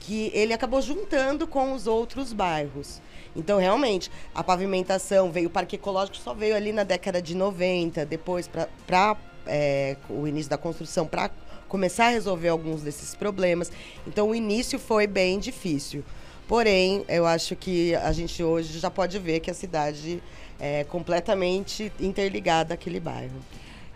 que 0.01 0.31
ele 0.35 0.53
acabou 0.53 0.81
juntando 0.83 1.47
com 1.47 1.73
os 1.73 1.87
outros 1.87 2.33
bairros. 2.33 3.01
Então, 3.37 3.59
realmente, 3.59 4.11
a 4.35 4.43
pavimentação 4.43 5.31
veio, 5.31 5.47
o 5.47 5.51
Parque 5.51 5.77
Ecológico 5.77 6.17
só 6.17 6.35
veio 6.35 6.57
ali 6.57 6.73
na 6.73 6.83
década 6.83 7.23
de 7.23 7.37
90, 7.37 8.05
depois 8.07 8.49
para 8.49 9.17
é, 9.47 9.97
o 10.09 10.27
início 10.27 10.51
da 10.51 10.59
construção, 10.59 11.07
para 11.07 11.31
começar 11.69 12.07
a 12.07 12.11
resolver 12.11 12.49
alguns 12.49 12.83
desses 12.83 13.15
problemas. 13.15 13.71
Então, 14.07 14.31
o 14.31 14.35
início 14.35 14.79
foi 14.79 15.07
bem 15.07 15.39
difícil. 15.39 16.03
Porém, 16.49 17.05
eu 17.09 17.25
acho 17.25 17.55
que 17.55 17.95
a 17.95 18.11
gente 18.11 18.43
hoje 18.43 18.81
já 18.81 18.91
pode 18.91 19.17
ver 19.21 19.39
que 19.39 19.53
a 19.53 19.55
cidade 19.55 20.21
é 20.59 20.83
completamente 20.83 21.93
interligada 22.01 22.75
àquele 22.75 22.99
bairro. 22.99 23.39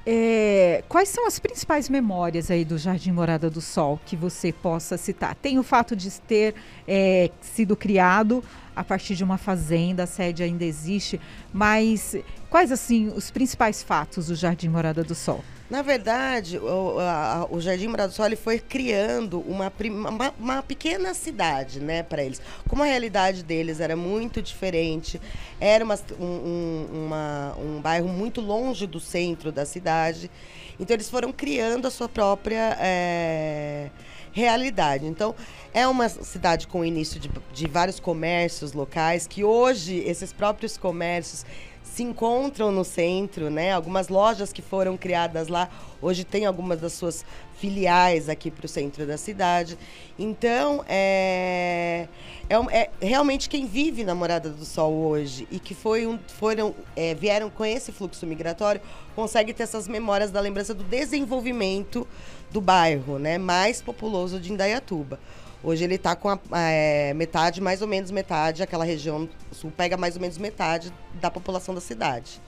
É, 0.06 0.84
quais 0.86 1.08
são 1.08 1.26
as 1.26 1.38
principais 1.38 1.88
memórias 1.88 2.50
aí 2.50 2.62
do 2.62 2.76
Jardim 2.76 3.10
Morada 3.10 3.48
do 3.48 3.60
Sol 3.60 3.98
que 4.04 4.14
você 4.16 4.52
possa 4.52 4.98
citar? 4.98 5.34
Tem 5.34 5.58
o 5.58 5.62
fato 5.62 5.96
de 5.96 6.10
ter 6.20 6.54
é, 6.86 7.30
sido 7.40 7.74
criado 7.74 8.44
a 8.76 8.84
partir 8.84 9.14
de 9.14 9.24
uma 9.24 9.38
fazenda, 9.38 10.02
a 10.02 10.06
sede 10.06 10.42
ainda 10.42 10.64
existe, 10.64 11.18
mas 11.52 12.16
quais 12.50 12.70
assim 12.70 13.08
os 13.08 13.30
principais 13.30 13.82
fatos 13.82 14.26
do 14.26 14.34
Jardim 14.34 14.68
Morada 14.68 15.02
do 15.02 15.14
Sol? 15.14 15.42
Na 15.68 15.80
verdade, 15.80 16.58
o, 16.58 16.98
a, 17.00 17.46
o 17.50 17.58
Jardim 17.58 17.88
Morado 17.88 18.12
do 18.12 18.14
Sol 18.14 18.26
ele 18.26 18.36
foi 18.36 18.58
criando 18.58 19.40
uma, 19.40 19.72
uma, 19.90 20.34
uma 20.38 20.62
pequena 20.62 21.14
cidade 21.14 21.80
né, 21.80 22.02
para 22.02 22.22
eles. 22.22 22.40
Como 22.68 22.82
a 22.82 22.86
realidade 22.86 23.42
deles 23.42 23.80
era 23.80 23.96
muito 23.96 24.42
diferente, 24.42 25.18
era 25.58 25.82
uma, 25.82 25.98
um, 26.20 26.86
uma, 26.92 27.56
um 27.58 27.80
bairro 27.80 28.08
muito 28.08 28.42
longe 28.42 28.86
do 28.86 29.00
centro 29.00 29.50
da 29.50 29.64
cidade, 29.64 30.30
então 30.78 30.94
eles 30.94 31.08
foram 31.08 31.32
criando 31.32 31.88
a 31.88 31.90
sua 31.90 32.10
própria 32.10 32.76
é, 32.78 33.90
realidade. 34.32 35.06
Então, 35.06 35.34
é 35.72 35.88
uma 35.88 36.10
cidade 36.10 36.66
com 36.66 36.84
início 36.84 37.18
de, 37.18 37.30
de 37.54 37.66
vários 37.66 37.98
comércios 37.98 38.74
locais, 38.74 39.26
que 39.26 39.42
hoje 39.42 39.96
esses 40.00 40.30
próprios 40.30 40.76
comércios 40.76 41.46
se 41.94 42.02
encontram 42.02 42.72
no 42.72 42.84
centro, 42.84 43.48
né? 43.48 43.72
Algumas 43.72 44.08
lojas 44.08 44.52
que 44.52 44.60
foram 44.60 44.96
criadas 44.96 45.46
lá 45.46 45.70
hoje 46.02 46.24
tem 46.24 46.44
algumas 46.44 46.80
das 46.80 46.92
suas 46.92 47.24
filiais 47.56 48.28
aqui 48.28 48.50
para 48.50 48.66
o 48.66 48.68
centro 48.68 49.06
da 49.06 49.16
cidade. 49.16 49.78
Então 50.18 50.84
é, 50.88 52.08
é, 52.50 52.56
é, 52.56 52.90
realmente 53.00 53.48
quem 53.48 53.64
vive 53.64 54.02
na 54.02 54.12
Morada 54.12 54.50
do 54.50 54.64
Sol 54.64 54.92
hoje 54.92 55.46
e 55.52 55.60
que 55.60 55.72
foi 55.72 56.04
um, 56.04 56.18
foram 56.26 56.74
é, 56.96 57.14
vieram 57.14 57.48
com 57.48 57.64
esse 57.64 57.92
fluxo 57.92 58.26
migratório 58.26 58.80
consegue 59.14 59.54
ter 59.54 59.62
essas 59.62 59.86
memórias 59.86 60.32
da 60.32 60.40
lembrança 60.40 60.74
do 60.74 60.82
desenvolvimento 60.82 62.08
do 62.50 62.60
bairro, 62.60 63.20
né? 63.20 63.38
Mais 63.38 63.80
populoso 63.80 64.40
de 64.40 64.52
Indaiatuba. 64.52 65.20
Hoje 65.64 65.82
ele 65.82 65.94
está 65.94 66.14
com 66.14 66.28
a, 66.28 66.38
é, 66.52 67.14
metade, 67.14 67.58
mais 67.58 67.80
ou 67.80 67.88
menos 67.88 68.10
metade, 68.10 68.62
aquela 68.62 68.84
região 68.84 69.26
sul 69.50 69.72
pega 69.74 69.96
mais 69.96 70.14
ou 70.14 70.20
menos 70.20 70.36
metade 70.36 70.92
da 71.20 71.30
população 71.30 71.74
da 71.74 71.80
cidade, 71.80 72.38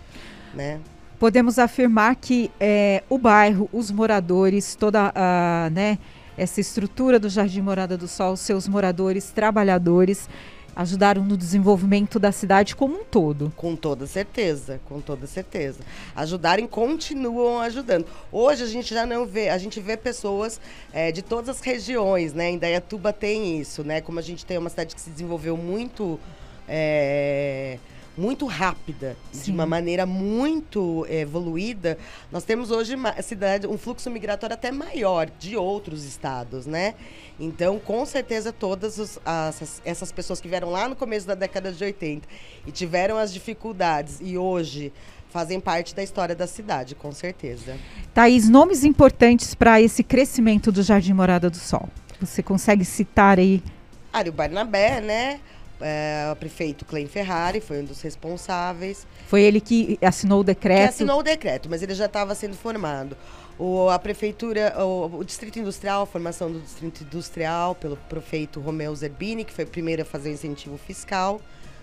né? 0.54 0.80
Podemos 1.18 1.58
afirmar 1.58 2.14
que 2.16 2.50
é, 2.60 3.02
o 3.08 3.16
bairro, 3.16 3.70
os 3.72 3.90
moradores, 3.90 4.74
toda 4.74 5.12
a, 5.14 5.70
né, 5.70 5.98
essa 6.36 6.60
estrutura 6.60 7.18
do 7.18 7.30
Jardim 7.30 7.62
Morada 7.62 7.96
do 7.96 8.06
Sol, 8.06 8.36
seus 8.36 8.68
moradores, 8.68 9.30
trabalhadores, 9.30 10.28
ajudaram 10.76 11.24
no 11.24 11.38
desenvolvimento 11.38 12.18
da 12.18 12.30
cidade 12.30 12.76
como 12.76 13.00
um 13.00 13.04
todo. 13.04 13.50
Com 13.56 13.74
toda 13.74 14.06
certeza, 14.06 14.78
com 14.84 15.00
toda 15.00 15.26
certeza. 15.26 15.80
Ajudarem 16.14 16.66
continuam 16.66 17.60
ajudando. 17.60 18.04
Hoje 18.30 18.62
a 18.62 18.66
gente 18.66 18.92
já 18.92 19.06
não 19.06 19.24
vê, 19.24 19.48
a 19.48 19.56
gente 19.56 19.80
vê 19.80 19.96
pessoas 19.96 20.60
é, 20.92 21.10
de 21.10 21.22
todas 21.22 21.48
as 21.48 21.60
regiões, 21.62 22.34
né? 22.34 22.50
Em 22.50 22.58
Dayatuba 22.58 23.10
tem 23.10 23.58
isso, 23.58 23.82
né? 23.82 24.02
Como 24.02 24.18
a 24.18 24.22
gente 24.22 24.44
tem 24.44 24.58
uma 24.58 24.68
cidade 24.68 24.94
que 24.94 25.00
se 25.00 25.08
desenvolveu 25.08 25.56
muito. 25.56 26.20
É, 26.68 27.78
muito 28.16 28.46
rápida, 28.46 29.16
Sim. 29.30 29.44
de 29.44 29.50
uma 29.52 29.66
maneira 29.66 30.06
muito 30.06 31.06
é, 31.08 31.20
evoluída, 31.20 31.98
nós 32.32 32.44
temos 32.44 32.70
hoje 32.70 32.94
uma 32.94 33.20
cidade, 33.20 33.66
um 33.66 33.76
fluxo 33.76 34.10
migratório 34.10 34.54
até 34.54 34.72
maior 34.72 35.28
de 35.38 35.56
outros 35.56 36.04
estados, 36.04 36.66
né? 36.66 36.94
Então, 37.38 37.78
com 37.78 38.04
certeza, 38.06 38.52
todas 38.52 38.98
os, 38.98 39.18
as, 39.24 39.82
essas 39.84 40.10
pessoas 40.10 40.40
que 40.40 40.48
vieram 40.48 40.70
lá 40.70 40.88
no 40.88 40.96
começo 40.96 41.26
da 41.26 41.34
década 41.34 41.70
de 41.70 41.84
80 41.84 42.26
e 42.66 42.72
tiveram 42.72 43.18
as 43.18 43.32
dificuldades 43.32 44.18
e 44.20 44.38
hoje 44.38 44.92
fazem 45.28 45.60
parte 45.60 45.94
da 45.94 46.02
história 46.02 46.34
da 46.34 46.46
cidade, 46.46 46.94
com 46.94 47.12
certeza. 47.12 47.76
Thaís, 48.14 48.48
nomes 48.48 48.84
importantes 48.84 49.54
para 49.54 49.80
esse 49.80 50.02
crescimento 50.02 50.72
do 50.72 50.82
Jardim 50.82 51.12
Morada 51.12 51.50
do 51.50 51.56
Sol. 51.56 51.88
Você 52.20 52.42
consegue 52.42 52.84
citar 52.84 53.38
aí? 53.38 53.62
Mário 54.10 54.32
Barnabé, 54.32 55.02
né? 55.02 55.40
É, 55.80 56.28
o 56.32 56.36
prefeito 56.36 56.84
Clem 56.84 57.06
Ferrari 57.06 57.60
foi 57.60 57.80
um 57.80 57.84
dos 57.84 58.00
responsáveis. 58.00 59.06
Foi 59.26 59.42
ele 59.42 59.60
que 59.60 59.98
assinou 60.00 60.40
o 60.40 60.44
decreto? 60.44 60.82
Que 60.82 60.88
assinou 60.88 61.20
o 61.20 61.22
decreto, 61.22 61.68
mas 61.68 61.82
ele 61.82 61.94
já 61.94 62.06
estava 62.06 62.34
sendo 62.34 62.56
formado. 62.56 63.16
O, 63.58 63.88
a 63.88 63.98
prefeitura, 63.98 64.74
o, 64.84 65.18
o, 65.18 65.24
Distrito 65.24 65.58
Industrial, 65.58 66.02
a 66.02 66.06
formação 66.06 66.50
do 66.52 66.60
Distrito 66.60 67.04
Industrial 67.04 67.74
pelo 67.74 67.96
prefeito 67.96 68.60
Romeu 68.60 68.94
Zerbini, 68.94 69.44
que 69.44 69.52
foi 69.52 69.64
o 69.64 69.68
primeiro 69.68 70.02
a 70.02 70.04
fazer 70.04 70.30
o 70.30 70.32
incentivo 70.32 70.76
fiscal, 70.76 71.40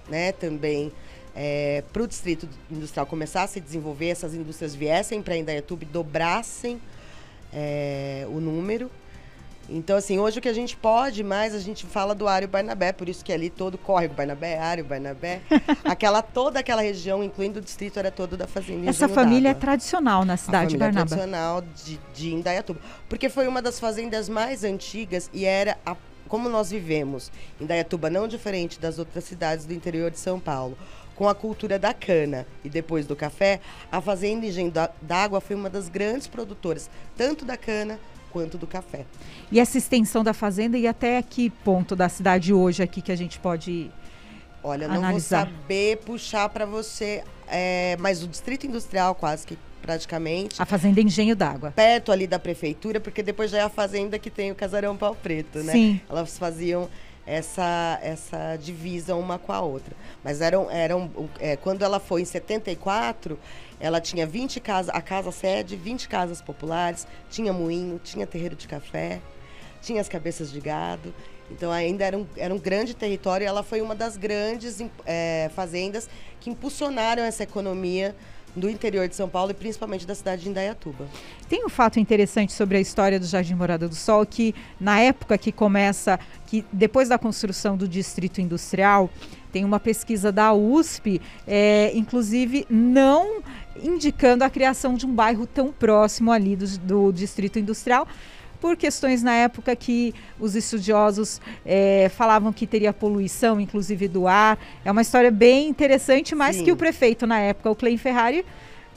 né? 0.08 0.32
Também 0.32 0.92
é, 1.36 1.84
para 1.92 2.04
o 2.04 2.08
Distrito 2.08 2.48
Industrial 2.70 3.06
começar 3.06 3.44
a 3.44 3.48
se 3.48 3.60
desenvolver, 3.60 4.10
essas 4.10 4.36
indústrias 4.36 4.76
viessem 4.76 5.22
para 5.22 5.36
Indaiatuba 5.36 5.84
e 5.84 5.88
dobrassem 5.88 6.80
é, 7.52 8.26
o 8.30 8.40
número. 8.40 8.90
Então, 9.70 9.96
assim, 9.96 10.20
hoje 10.20 10.40
o 10.40 10.42
que 10.42 10.50
a 10.50 10.54
gente 10.54 10.76
pode 10.76 11.24
mais, 11.24 11.56
a 11.56 11.60
gente 11.60 11.86
fala 11.86 12.14
do 12.14 12.28
Ário 12.28 12.48
Barnabé, 12.48 12.92
por 12.92 13.08
isso 13.08 13.24
que 13.24 13.32
ali 13.32 13.50
todo 13.50 13.78
córrego 13.78 14.14
Barnabé, 14.14 14.60
Ário 14.60 14.84
Barnabé, 14.84 15.42
aquela, 15.86 16.22
toda 16.22 16.60
aquela 16.60 16.82
região, 16.82 17.24
incluindo 17.24 17.60
o 17.60 17.62
distrito, 17.62 17.98
era 17.98 18.12
todo 18.12 18.36
da 18.36 18.46
fazenda 18.46 18.90
Essa 18.90 19.08
família 19.08 19.50
é 19.50 19.54
tradicional 19.54 20.26
na 20.26 20.36
cidade 20.36 20.72
de 20.72 20.78
Barnabé. 20.78 21.06
tradicional 21.06 21.62
de, 21.62 22.00
de 22.14 22.34
Indaiatuba, 22.34 22.80
porque 23.08 23.30
foi 23.30 23.48
uma 23.48 23.62
das 23.62 23.80
fazendas 23.80 24.28
mais 24.28 24.64
antigas 24.64 25.30
e 25.34 25.46
era 25.46 25.78
a, 25.86 25.96
como 26.28 26.50
nós 26.50 26.70
vivemos. 26.70 27.32
Indaiatuba 27.60 28.10
não 28.10 28.28
diferente 28.28 28.80
das 28.80 29.00
outras 29.00 29.24
cidades 29.24 29.66
do 29.66 29.74
interior 29.74 30.12
de 30.12 30.20
São 30.20 30.40
Paulo 30.40 30.78
com 31.16 31.30
a 31.30 31.36
cultura 31.36 31.78
da 31.78 31.94
cana 31.94 32.46
e 32.64 32.70
depois 32.70 33.06
do 33.06 33.16
café, 33.16 33.60
a 33.92 34.02
Fazenda 34.02 34.46
Engenho 34.46 34.74
d'Água 35.02 35.40
foi 35.40 35.56
uma 35.56 35.70
das 35.70 35.88
grandes 35.88 36.28
produtoras, 36.28 36.90
tanto 37.16 37.46
da 37.46 37.56
cana 37.56 38.00
quanto 38.34 38.58
do 38.58 38.66
café. 38.66 39.06
E 39.52 39.60
essa 39.60 39.78
extensão 39.78 40.24
da 40.24 40.34
fazenda 40.34 40.78
e 40.78 40.88
até 40.88 41.22
que 41.22 41.52
ponto 41.52 41.96
da 41.96 42.10
cidade 42.10 42.52
hoje 42.52 42.82
aqui 42.82 43.02
que 43.02 43.12
a 43.12 43.16
gente 43.16 43.40
pode 43.40 43.92
Olha, 44.64 44.88
não 44.88 44.96
analisar. 44.96 45.46
vou 45.46 45.54
saber 45.54 45.98
puxar 45.98 46.50
para 46.50 46.66
você, 46.66 47.24
é, 47.48 47.96
mas 48.00 48.24
o 48.24 48.28
distrito 48.28 48.66
industrial 48.66 49.14
quase 49.14 49.46
que 49.46 49.58
praticamente. 49.84 50.62
A 50.62 50.66
fazenda 50.66 51.00
Engenho 51.02 51.36
d'Água. 51.36 51.72
Perto 51.72 52.12
ali 52.12 52.26
da 52.26 52.40
prefeitura, 52.40 53.00
porque 53.00 53.22
depois 53.22 53.52
já 53.52 53.60
é 53.60 53.62
a 53.62 53.70
fazenda 53.70 54.18
que 54.18 54.30
tem 54.30 54.50
o 54.50 54.56
Casarão 54.56 54.96
Pau 54.96 55.14
Preto, 55.14 55.60
né? 55.60 55.74
Sim. 55.74 56.02
Elas 56.10 56.38
faziam 56.38 56.90
essa 57.26 58.00
essa 58.02 58.56
divisa 58.58 59.16
uma 59.16 59.40
com 59.40 59.52
a 59.52 59.62
outra. 59.62 59.96
Mas 60.24 60.42
eram 60.42 60.70
eram 60.70 61.10
é, 61.40 61.56
quando 61.56 61.84
ela 61.84 62.00
foi 62.00 62.22
em 62.22 62.26
74, 62.26 63.40
ela 63.80 64.00
tinha 64.02 64.26
20 64.26 64.60
casas, 64.60 64.94
a 64.94 65.02
casa 65.02 65.32
sede, 65.32 65.76
20 65.76 66.08
casas 66.08 66.42
populares, 66.42 67.08
tinha 67.30 67.54
moinho, 67.54 68.00
tinha 68.04 68.28
terreiro 68.28 68.56
de 68.56 68.68
café, 68.68 69.22
tinha 69.82 70.02
as 70.02 70.10
cabeças 70.10 70.52
de 70.52 70.60
gado. 70.60 71.14
Então 71.52 71.72
ainda 71.72 72.06
era 72.06 72.18
um, 72.18 72.26
era 72.38 72.54
um 72.54 72.60
grande 72.60 72.94
território 72.94 73.44
e 73.44 73.48
ela 73.48 73.64
foi 73.64 73.82
uma 73.82 73.94
das 73.94 74.18
grandes 74.18 74.80
é, 75.06 75.52
fazendas 75.56 76.10
que 76.40 76.50
impulsionaram 76.50 77.24
essa 77.24 77.44
economia 77.44 78.16
do 78.56 78.70
interior 78.70 79.08
de 79.08 79.16
São 79.16 79.28
Paulo 79.28 79.52
e 79.52 79.54
principalmente 79.54 80.06
da 80.06 80.16
cidade 80.16 80.44
de 80.44 80.50
Indaiatuba. 80.50 81.08
Tem 81.50 81.66
um 81.66 81.70
fato 81.70 82.00
interessante 82.00 82.54
sobre 82.54 82.78
a 82.78 82.82
história 82.82 83.20
do 83.20 83.26
Jardim 83.26 83.56
Morada 83.56 83.88
do 83.88 83.96
Sol 83.96 84.26
que 84.26 84.54
na 84.80 85.00
época 85.00 85.38
que 85.38 85.52
começa, 85.52 86.20
que 86.46 86.64
depois 86.72 87.10
da 87.10 87.18
construção 87.18 87.76
do 87.76 87.88
distrito 87.88 88.42
industrial, 88.42 89.10
tem 89.52 89.64
uma 89.64 89.80
pesquisa 89.80 90.32
da 90.32 90.52
USP, 90.54 91.22
é, 91.48 91.92
inclusive 91.96 92.66
não 92.70 93.44
indicando 93.82 94.44
a 94.44 94.50
criação 94.50 94.96
de 94.96 95.06
um 95.06 95.14
bairro 95.14 95.46
tão 95.46 95.72
próximo 95.72 96.32
ali 96.32 96.56
do, 96.56 96.78
do 96.80 97.12
distrito 97.12 97.60
industrial 97.60 98.08
por 98.64 98.78
questões 98.78 99.22
na 99.22 99.34
época 99.34 99.76
que 99.76 100.16
os 100.40 100.56
estudiosos 100.56 101.42
é, 101.66 102.10
falavam 102.16 102.54
que 102.54 102.66
teria 102.66 102.94
poluição, 102.94 103.60
inclusive 103.60 104.08
do 104.08 104.26
ar. 104.26 104.58
É 104.86 104.90
uma 104.90 105.02
história 105.02 105.30
bem 105.30 105.68
interessante, 105.68 106.34
mas 106.34 106.56
Sim. 106.56 106.64
que 106.64 106.72
o 106.72 106.78
prefeito 106.78 107.28
na 107.28 107.38
época, 107.42 107.70
o 107.70 107.76
Clay 107.76 107.98
Ferrari, 107.98 108.46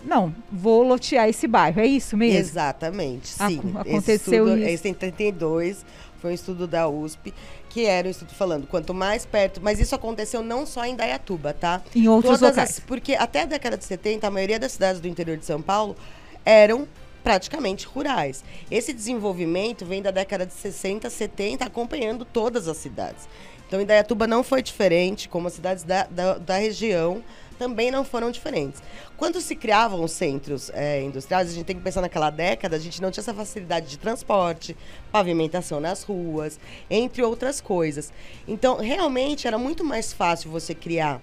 não, 0.05 0.33
vou 0.53 0.85
lotear 0.85 1.29
esse 1.29 1.49
bairro, 1.49 1.81
é 1.81 1.87
isso 1.87 2.17
mesmo? 2.17 2.39
Exatamente, 2.39 3.27
sim. 3.27 3.59
aconteceu 3.75 3.99
esse 3.99 4.13
estudo, 4.13 4.57
isso. 4.57 4.87
Em 4.87 4.95
32 4.95 5.85
foi 6.21 6.31
um 6.31 6.35
estudo 6.35 6.69
da 6.69 6.89
USP, 6.89 7.35
que 7.69 7.87
era 7.87 8.07
um 8.07 8.11
estudo 8.13 8.33
falando 8.35 8.69
quanto 8.69 8.95
mais 8.95 9.27
perto, 9.27 9.61
mas 9.61 9.81
isso 9.81 9.97
aconteceu 9.97 10.45
não 10.45 10.65
só 10.65 10.85
em 10.85 10.95
Dayatuba, 10.95 11.53
tá? 11.53 11.83
Em 11.93 12.07
outros 12.07 12.39
Todas 12.39 12.51
locais. 12.51 12.71
As, 12.71 12.79
porque 12.79 13.15
até 13.15 13.43
a 13.43 13.47
década 13.47 13.77
de 13.77 13.85
70, 13.85 14.29
a 14.29 14.31
maioria 14.31 14.61
das 14.61 14.71
cidades 14.71 15.01
do 15.01 15.09
interior 15.09 15.37
de 15.37 15.45
São 15.45 15.61
Paulo 15.61 15.97
eram 16.45 16.87
praticamente 17.26 17.88
rurais. 17.88 18.45
Esse 18.71 18.92
desenvolvimento 18.92 19.85
vem 19.85 20.00
da 20.00 20.12
década 20.12 20.47
de 20.47 20.52
60, 20.52 21.11
70, 21.11 21.64
acompanhando 21.64 22.25
todas 22.25 22.68
as 22.68 22.76
cidades. 22.76 23.28
Então, 23.66 23.80
Indaiatuba 23.80 24.28
não 24.28 24.45
foi 24.45 24.62
diferente, 24.62 25.28
como 25.28 25.49
as 25.49 25.54
cidades 25.54 25.83
da, 25.83 26.04
da, 26.04 26.38
da 26.38 26.56
região 26.56 27.25
também 27.59 27.90
não 27.90 28.04
foram 28.04 28.30
diferentes. 28.30 28.80
Quando 29.16 29.40
se 29.40 29.56
criavam 29.56 30.04
os 30.04 30.12
centros 30.12 30.71
é, 30.73 31.02
industriais, 31.02 31.50
a 31.50 31.52
gente 31.52 31.64
tem 31.64 31.75
que 31.75 31.83
pensar 31.83 32.00
naquela 32.00 32.30
década, 32.30 32.76
a 32.76 32.78
gente 32.78 33.02
não 33.02 33.11
tinha 33.11 33.23
essa 33.23 33.35
facilidade 33.35 33.88
de 33.88 33.99
transporte, 33.99 34.76
pavimentação 35.11 35.80
nas 35.80 36.04
ruas, 36.04 36.61
entre 36.88 37.25
outras 37.25 37.61
coisas. 37.61 38.12
Então, 38.47 38.76
realmente, 38.76 39.49
era 39.49 39.59
muito 39.59 39.83
mais 39.83 40.12
fácil 40.12 40.49
você 40.49 40.76
criar 40.76 41.21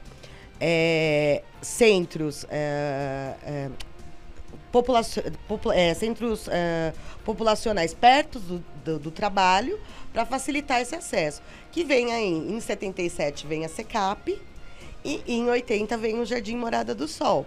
é, 0.60 1.44
centros. 1.62 2.46
É, 2.50 3.70
é 4.80 5.32
popula 5.48 5.76
é, 5.76 5.94
centros 5.94 6.48
é, 6.48 6.94
populacionais 7.24 7.94
perto 7.94 8.40
do, 8.40 8.64
do, 8.84 9.00
do 9.00 9.12
trabalho 9.12 9.80
para 10.12 10.26
facilitar 10.26 10.82
esse 10.82 10.96
acesso. 10.96 11.42
Que 11.72 11.84
vem 11.84 12.12
aí, 12.12 12.32
em 12.32 12.60
77 12.60 13.46
vem 13.46 13.66
a 13.66 13.70
SECAP 13.70 14.42
e 15.06 15.22
em 15.28 15.48
80 15.48 15.98
vem 15.98 16.20
o 16.20 16.26
Jardim 16.26 16.56
Morada 16.56 16.96
do 16.96 17.08
Sol. 17.08 17.46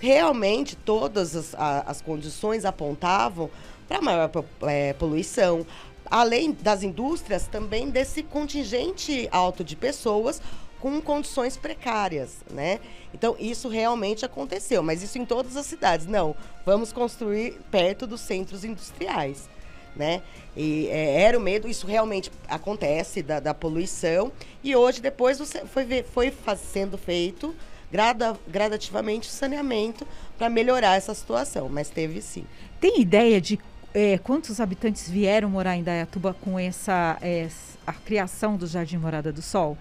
Realmente 0.00 0.76
todas 0.76 1.34
as, 1.34 1.54
a, 1.54 1.80
as 1.86 2.00
condições 2.02 2.64
apontavam 2.64 3.50
para 3.88 4.00
maior 4.02 4.30
é, 4.62 4.92
poluição, 4.92 5.66
além 6.10 6.52
das 6.52 6.82
indústrias, 6.82 7.46
também 7.46 7.90
desse 7.90 8.22
contingente 8.22 9.28
alto 9.32 9.64
de 9.64 9.74
pessoas 9.74 10.40
com 10.80 11.00
condições 11.00 11.56
precárias, 11.56 12.36
né? 12.50 12.80
Então, 13.12 13.36
isso 13.38 13.68
realmente 13.68 14.24
aconteceu, 14.24 14.82
mas 14.82 15.02
isso 15.02 15.18
em 15.18 15.24
todas 15.24 15.56
as 15.56 15.66
cidades. 15.66 16.06
Não, 16.06 16.34
vamos 16.64 16.92
construir 16.92 17.58
perto 17.70 18.06
dos 18.06 18.20
centros 18.20 18.64
industriais, 18.64 19.48
né? 19.96 20.22
E 20.56 20.86
é, 20.88 21.22
era 21.22 21.38
o 21.38 21.40
medo, 21.40 21.68
isso 21.68 21.86
realmente 21.86 22.30
acontece 22.48 23.22
da, 23.22 23.40
da 23.40 23.54
poluição. 23.54 24.32
E 24.62 24.76
hoje, 24.76 25.00
depois, 25.00 25.40
foi, 25.66 26.02
foi 26.02 26.34
sendo 26.56 26.96
feito 26.96 27.54
grada, 27.90 28.36
gradativamente 28.46 29.28
o 29.28 29.32
saneamento 29.32 30.06
para 30.36 30.48
melhorar 30.48 30.96
essa 30.96 31.14
situação, 31.14 31.68
mas 31.68 31.88
teve 31.88 32.20
sim. 32.20 32.44
Tem 32.80 33.00
ideia 33.00 33.40
de 33.40 33.58
é, 33.92 34.18
quantos 34.18 34.60
habitantes 34.60 35.08
vieram 35.08 35.48
morar 35.48 35.76
em 35.76 35.82
Dayatuba 35.82 36.36
com 36.40 36.58
essa, 36.58 37.18
essa 37.20 37.78
a 37.86 37.92
criação 37.92 38.56
do 38.56 38.66
Jardim 38.66 38.98
Morada 38.98 39.32
do 39.32 39.40
Sol? 39.40 39.76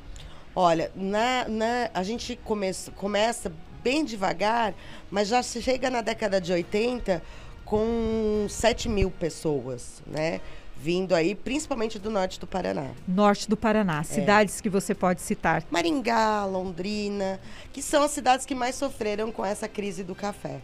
Olha, 0.60 0.92
na, 0.96 1.48
na, 1.48 1.92
a 1.94 2.02
gente 2.02 2.36
começa, 2.44 2.90
começa 2.90 3.54
bem 3.84 4.04
devagar, 4.04 4.74
mas 5.12 5.28
já 5.28 5.44
chega 5.44 5.88
na 5.92 6.02
década 6.02 6.42
de 6.42 6.52
80 6.52 7.22
com 7.64 8.48
7 8.50 8.90
mil 8.90 9.12
pessoas, 9.12 10.02
né? 10.08 10.42
Vindo 10.76 11.14
aí, 11.14 11.36
principalmente 11.36 12.00
do 12.00 12.10
norte 12.10 12.40
do 12.40 12.48
Paraná. 12.48 12.90
Norte 13.08 13.48
do 13.48 13.56
Paraná, 13.56 14.00
é. 14.00 14.04
cidades 14.04 14.58
é. 14.58 14.64
que 14.64 14.68
você 14.68 14.96
pode 14.96 15.22
citar. 15.22 15.64
Maringá, 15.70 16.44
Londrina, 16.46 17.40
que 17.72 17.84
são 17.84 18.02
as 18.02 18.10
cidades 18.10 18.44
que 18.44 18.56
mais 18.56 18.74
sofreram 18.74 19.32
com 19.32 19.46
essa 19.46 19.68
crise 19.68 20.04
do 20.04 20.16
café. 20.16 20.60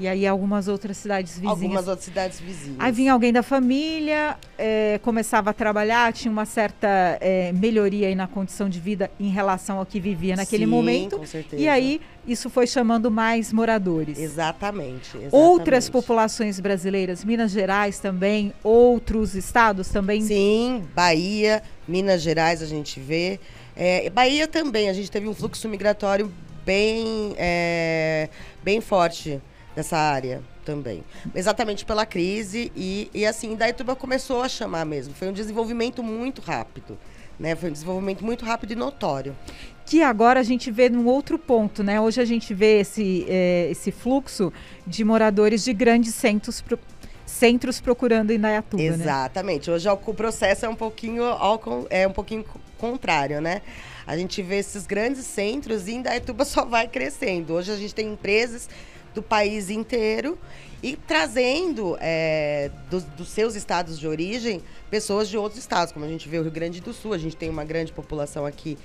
E 0.00 0.08
aí 0.08 0.26
algumas 0.26 0.68
outras 0.68 0.96
cidades 0.96 1.34
vizinhas. 1.34 1.52
Algumas 1.52 1.86
outras 1.86 2.04
cidades 2.04 2.40
vizinhas. 2.40 2.76
Aí 2.78 2.90
vinha 2.90 3.12
alguém 3.12 3.32
da 3.32 3.42
família, 3.42 4.36
é, 4.56 4.98
começava 5.02 5.50
a 5.50 5.52
trabalhar, 5.52 6.12
tinha 6.12 6.32
uma 6.32 6.46
certa 6.46 6.88
é, 7.20 7.52
melhoria 7.52 8.08
aí 8.08 8.14
na 8.14 8.26
condição 8.26 8.68
de 8.68 8.80
vida 8.80 9.10
em 9.20 9.28
relação 9.28 9.78
ao 9.78 9.86
que 9.86 10.00
vivia 10.00 10.34
naquele 10.34 10.64
Sim, 10.64 10.70
momento. 10.70 11.18
Com 11.18 11.26
certeza. 11.26 11.62
E 11.62 11.68
aí 11.68 12.00
isso 12.26 12.48
foi 12.48 12.66
chamando 12.66 13.10
mais 13.10 13.52
moradores. 13.52 14.18
Exatamente, 14.18 15.16
exatamente. 15.16 15.34
Outras 15.34 15.90
populações 15.90 16.58
brasileiras, 16.58 17.24
Minas 17.24 17.50
Gerais 17.50 17.98
também, 17.98 18.52
outros 18.62 19.34
estados 19.34 19.88
também. 19.88 20.22
Sim, 20.22 20.84
Bahia, 20.94 21.62
Minas 21.86 22.22
Gerais 22.22 22.62
a 22.62 22.66
gente 22.66 22.98
vê. 22.98 23.38
É, 23.76 24.08
Bahia 24.10 24.48
também, 24.48 24.88
a 24.88 24.92
gente 24.92 25.10
teve 25.10 25.28
um 25.28 25.34
fluxo 25.34 25.68
migratório 25.68 26.32
bem, 26.64 27.34
é, 27.36 28.28
bem 28.62 28.80
forte 28.80 29.40
nessa 29.76 29.96
área 29.96 30.42
também. 30.64 31.02
Exatamente 31.34 31.84
pela 31.84 32.06
crise 32.06 32.70
e, 32.76 33.10
e 33.12 33.26
assim, 33.26 33.54
Daituba 33.54 33.96
começou 33.96 34.42
a 34.42 34.48
chamar 34.48 34.84
mesmo. 34.84 35.14
Foi 35.14 35.28
um 35.28 35.32
desenvolvimento 35.32 36.02
muito 36.02 36.40
rápido. 36.40 36.98
Né? 37.38 37.56
Foi 37.56 37.70
um 37.70 37.72
desenvolvimento 37.72 38.24
muito 38.24 38.44
rápido 38.44 38.72
e 38.72 38.76
notório. 38.76 39.36
Que 39.84 40.02
agora 40.02 40.38
a 40.40 40.42
gente 40.42 40.70
vê 40.70 40.88
num 40.88 41.06
outro 41.06 41.38
ponto, 41.38 41.82
né? 41.82 42.00
Hoje 42.00 42.20
a 42.20 42.24
gente 42.24 42.54
vê 42.54 42.80
esse, 42.80 43.26
é, 43.28 43.68
esse 43.70 43.90
fluxo 43.90 44.52
de 44.86 45.02
moradores 45.02 45.64
de 45.64 45.72
grandes 45.72 46.14
centros, 46.14 46.60
pro, 46.60 46.78
centros 47.26 47.80
procurando 47.80 48.32
Indaiatuba, 48.32 48.80
né? 48.80 48.88
Exatamente. 48.88 49.68
Né? 49.68 49.76
Hoje 49.76 49.88
o 49.88 50.14
processo 50.14 50.66
é 50.66 50.68
um 50.68 50.76
pouquinho 50.76 51.24
ao, 51.24 51.60
é 51.90 52.06
um 52.06 52.12
pouquinho 52.12 52.44
contrário, 52.78 53.40
né? 53.40 53.62
A 54.06 54.16
gente 54.16 54.40
vê 54.40 54.56
esses 54.56 54.86
grandes 54.86 55.24
centros 55.24 55.88
e 55.88 55.94
Indaiatuba 55.94 56.44
só 56.46 56.64
vai 56.64 56.86
crescendo. 56.86 57.54
Hoje 57.54 57.72
a 57.72 57.76
gente 57.76 57.94
tem 57.94 58.12
empresas 58.12 58.68
do 59.14 59.22
país 59.22 59.70
inteiro 59.70 60.38
e 60.82 60.96
trazendo 60.96 61.96
é, 62.00 62.70
dos, 62.90 63.04
dos, 63.04 63.28
seus 63.28 63.54
estados 63.54 63.98
de 63.98 64.06
origem 64.06 64.60
pessoas 64.90 65.28
de 65.28 65.38
outros 65.38 65.60
estados, 65.60 65.92
como 65.92 66.04
a 66.04 66.08
gente 66.08 66.28
vê 66.28 66.38
o 66.38 66.42
Rio 66.42 66.50
Grande 66.50 66.80
do 66.80 66.92
Sul, 66.92 67.12
a 67.12 67.18
gente 67.18 67.36
tem 67.36 67.48
uma 67.48 67.64
grande 67.64 67.92
população 67.92 68.44
aqui 68.44 68.76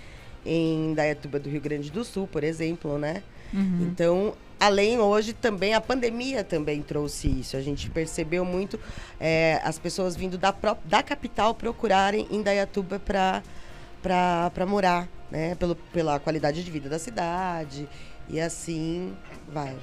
em 0.45 0.93
Dayatuba 0.93 1.39
do 1.39 1.49
Rio 1.49 1.59
Grande 1.59 1.91
do 1.91 2.03
Sul, 2.05 2.27
por 2.27 2.43
exemplo, 2.43 2.97
né? 2.97 3.23
Uhum. 3.53 3.87
Então, 3.89 4.33
além 4.59 4.99
hoje 4.99 5.33
também 5.33 5.73
a 5.73 5.81
pandemia 5.81 6.43
também 6.43 6.81
trouxe 6.81 7.27
isso. 7.27 7.57
A 7.57 7.61
gente 7.61 7.89
percebeu 7.89 8.45
muito 8.45 8.79
é, 9.19 9.59
as 9.63 9.79
pessoas 9.79 10.15
vindo 10.15 10.37
da, 10.37 10.53
da 10.85 11.01
capital 11.01 11.55
procurarem 11.55 12.27
em 12.29 12.41
Dayatuba 12.41 12.99
para 12.99 13.41
para 14.01 14.65
morar, 14.65 15.09
né? 15.29 15.55
Pelo, 15.55 15.75
pela 15.75 16.19
qualidade 16.19 16.63
de 16.63 16.71
vida 16.71 16.87
da 16.87 16.99
cidade 16.99 17.89
e 18.29 18.39
assim 18.39 19.13
vai. 19.51 19.75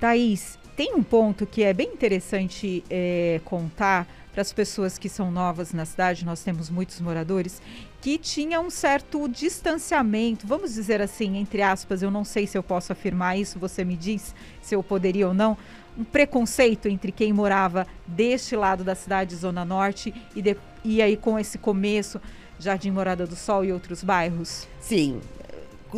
Thaís, 0.00 0.58
tem 0.74 0.94
um 0.94 1.02
ponto 1.02 1.44
que 1.44 1.62
é 1.62 1.74
bem 1.74 1.92
interessante 1.92 2.82
é, 2.88 3.38
contar 3.44 4.08
para 4.32 4.40
as 4.40 4.50
pessoas 4.50 4.96
que 4.96 5.10
são 5.10 5.30
novas 5.30 5.74
na 5.74 5.84
cidade, 5.84 6.24
nós 6.24 6.42
temos 6.42 6.70
muitos 6.70 6.98
moradores, 7.00 7.60
que 8.00 8.16
tinha 8.16 8.60
um 8.60 8.70
certo 8.70 9.28
distanciamento, 9.28 10.46
vamos 10.46 10.72
dizer 10.72 11.02
assim, 11.02 11.36
entre 11.36 11.60
aspas, 11.60 12.00
eu 12.00 12.10
não 12.10 12.24
sei 12.24 12.46
se 12.46 12.56
eu 12.56 12.62
posso 12.62 12.92
afirmar 12.92 13.38
isso, 13.38 13.58
você 13.58 13.84
me 13.84 13.94
diz 13.94 14.34
se 14.62 14.74
eu 14.74 14.82
poderia 14.82 15.28
ou 15.28 15.34
não, 15.34 15.54
um 15.98 16.04
preconceito 16.04 16.88
entre 16.88 17.12
quem 17.12 17.30
morava 17.30 17.86
deste 18.06 18.56
lado 18.56 18.82
da 18.82 18.94
cidade, 18.94 19.36
Zona 19.36 19.66
Norte, 19.66 20.14
e, 20.34 20.40
de, 20.40 20.56
e 20.82 21.02
aí 21.02 21.14
com 21.14 21.38
esse 21.38 21.58
começo, 21.58 22.18
Jardim 22.58 22.90
Morada 22.90 23.26
do 23.26 23.36
Sol 23.36 23.66
e 23.66 23.72
outros 23.72 24.02
bairros? 24.02 24.66
Sim, 24.80 25.20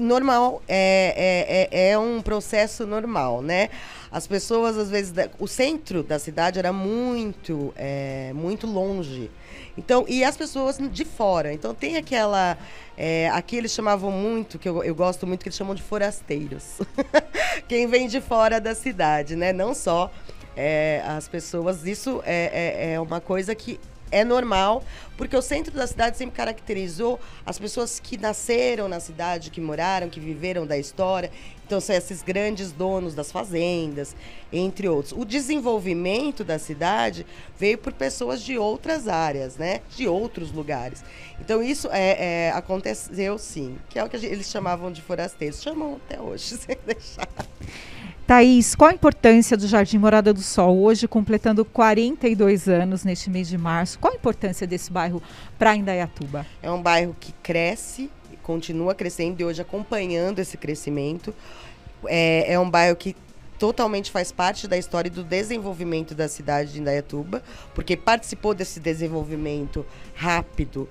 normal, 0.00 0.62
é, 0.68 1.68
é, 1.70 1.88
é, 1.88 1.90
é, 1.90 1.98
um 1.98 2.22
processo 2.22 2.86
normal, 2.86 3.42
né? 3.42 3.70
As 4.10 4.26
pessoas, 4.26 4.76
às 4.76 4.90
vezes, 4.90 5.12
o 5.38 5.46
centro 5.46 6.02
da 6.02 6.18
cidade 6.18 6.58
era 6.58 6.72
muito, 6.72 7.72
é, 7.76 8.32
muito 8.34 8.66
longe. 8.66 9.30
Então, 9.76 10.04
e 10.06 10.22
as 10.22 10.36
pessoas 10.36 10.78
de 10.78 11.04
fora. 11.04 11.52
Então 11.52 11.74
tem 11.74 11.96
aquela. 11.96 12.58
É, 12.96 13.30
aqui 13.30 13.56
eles 13.56 13.72
chamavam 13.72 14.10
muito, 14.10 14.58
que 14.58 14.68
eu, 14.68 14.84
eu 14.84 14.94
gosto 14.94 15.26
muito, 15.26 15.42
que 15.42 15.48
eles 15.48 15.56
chamam 15.56 15.74
de 15.74 15.82
forasteiros. 15.82 16.78
Quem 17.66 17.86
vem 17.86 18.06
de 18.06 18.20
fora 18.20 18.60
da 18.60 18.74
cidade, 18.74 19.34
né? 19.34 19.52
Não 19.52 19.74
só 19.74 20.10
é, 20.56 21.02
as 21.06 21.26
pessoas. 21.26 21.86
Isso 21.86 22.22
é, 22.26 22.90
é, 22.90 22.92
é 22.94 23.00
uma 23.00 23.20
coisa 23.20 23.54
que 23.54 23.80
é 24.12 24.24
normal, 24.24 24.84
porque 25.16 25.36
o 25.36 25.42
centro 25.42 25.74
da 25.74 25.86
cidade 25.86 26.16
sempre 26.16 26.36
caracterizou 26.36 27.18
as 27.44 27.58
pessoas 27.58 27.98
que 27.98 28.16
nasceram 28.18 28.88
na 28.88 29.00
cidade, 29.00 29.50
que 29.50 29.60
moraram, 29.60 30.08
que 30.08 30.20
viveram 30.20 30.66
da 30.66 30.78
história. 30.78 31.30
Então, 31.66 31.80
são 31.80 31.96
esses 31.96 32.22
grandes 32.22 32.70
donos 32.70 33.14
das 33.14 33.32
fazendas, 33.32 34.14
entre 34.52 34.86
outros. 34.88 35.14
O 35.16 35.24
desenvolvimento 35.24 36.44
da 36.44 36.58
cidade 36.58 37.24
veio 37.58 37.78
por 37.78 37.94
pessoas 37.94 38.42
de 38.42 38.58
outras 38.58 39.08
áreas, 39.08 39.56
né? 39.56 39.80
De 39.96 40.06
outros 40.06 40.52
lugares. 40.52 41.02
Então, 41.40 41.62
isso 41.62 41.88
é, 41.90 42.48
é 42.48 42.50
aconteceu 42.50 43.38
sim, 43.38 43.78
que 43.88 43.98
é 43.98 44.04
o 44.04 44.08
que 44.08 44.16
eles 44.16 44.50
chamavam 44.50 44.92
de 44.92 45.00
forasteiros. 45.00 45.62
Chamam 45.62 45.98
até 46.04 46.20
hoje, 46.20 46.44
sem 46.58 46.76
deixar. 46.84 47.28
Thaís, 48.26 48.74
qual 48.74 48.90
a 48.90 48.94
importância 48.94 49.56
do 49.56 49.66
Jardim 49.66 49.98
Morada 49.98 50.32
do 50.32 50.40
Sol 50.40 50.78
hoje, 50.80 51.08
completando 51.08 51.64
42 51.64 52.68
anos 52.68 53.04
neste 53.04 53.28
mês 53.28 53.48
de 53.48 53.58
março? 53.58 53.98
Qual 53.98 54.12
a 54.12 54.16
importância 54.16 54.66
desse 54.66 54.92
bairro 54.92 55.20
para 55.58 55.74
Indaiatuba? 55.74 56.46
É 56.62 56.70
um 56.70 56.80
bairro 56.80 57.16
que 57.18 57.32
cresce, 57.42 58.08
continua 58.42 58.94
crescendo 58.94 59.40
e 59.40 59.44
hoje 59.44 59.60
acompanhando 59.60 60.38
esse 60.38 60.56
crescimento. 60.56 61.34
É, 62.06 62.52
é 62.52 62.58
um 62.58 62.70
bairro 62.70 62.96
que 62.96 63.16
totalmente 63.58 64.10
faz 64.10 64.32
parte 64.32 64.66
da 64.66 64.78
história 64.78 65.10
do 65.10 65.24
desenvolvimento 65.24 66.14
da 66.14 66.28
cidade 66.28 66.72
de 66.72 66.80
Indaiatuba, 66.80 67.42
porque 67.74 67.96
participou 67.96 68.54
desse 68.54 68.80
desenvolvimento 68.80 69.84
rápido 70.14 70.88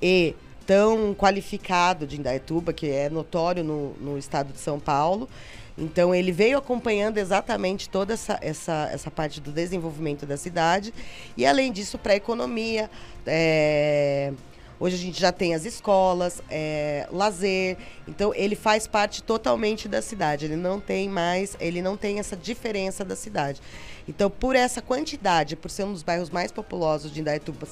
e 0.00 0.34
tão 0.66 1.14
qualificado 1.14 2.06
de 2.06 2.18
Indaiatuba, 2.18 2.72
que 2.72 2.88
é 2.88 3.08
notório 3.08 3.64
no, 3.64 3.92
no 4.00 4.18
estado 4.18 4.52
de 4.52 4.58
São 4.58 4.78
Paulo. 4.78 5.28
Então 5.76 6.14
ele 6.14 6.32
veio 6.32 6.58
acompanhando 6.58 7.18
exatamente 7.18 7.88
toda 7.88 8.14
essa, 8.14 8.38
essa, 8.42 8.90
essa 8.92 9.10
parte 9.10 9.40
do 9.40 9.50
desenvolvimento 9.50 10.26
da 10.26 10.36
cidade 10.36 10.92
e 11.36 11.46
além 11.46 11.72
disso 11.72 11.98
para 11.98 12.12
a 12.12 12.16
economia. 12.16 12.90
É, 13.26 14.32
hoje 14.78 14.96
a 14.96 14.98
gente 14.98 15.18
já 15.18 15.32
tem 15.32 15.54
as 15.54 15.64
escolas, 15.64 16.42
é, 16.50 17.08
lazer. 17.10 17.78
Então 18.06 18.34
ele 18.34 18.54
faz 18.54 18.86
parte 18.86 19.22
totalmente 19.22 19.88
da 19.88 20.02
cidade. 20.02 20.44
Ele 20.44 20.56
não 20.56 20.78
tem 20.78 21.08
mais, 21.08 21.56
ele 21.58 21.80
não 21.80 21.96
tem 21.96 22.18
essa 22.18 22.36
diferença 22.36 23.04
da 23.04 23.16
cidade. 23.16 23.60
Então 24.06 24.30
por 24.30 24.54
essa 24.54 24.82
quantidade, 24.82 25.56
por 25.56 25.70
ser 25.70 25.84
um 25.84 25.92
dos 25.92 26.02
bairros 26.02 26.28
mais 26.28 26.52
populosos 26.52 27.10
de 27.10 27.20
Indaiatuba, 27.20 27.66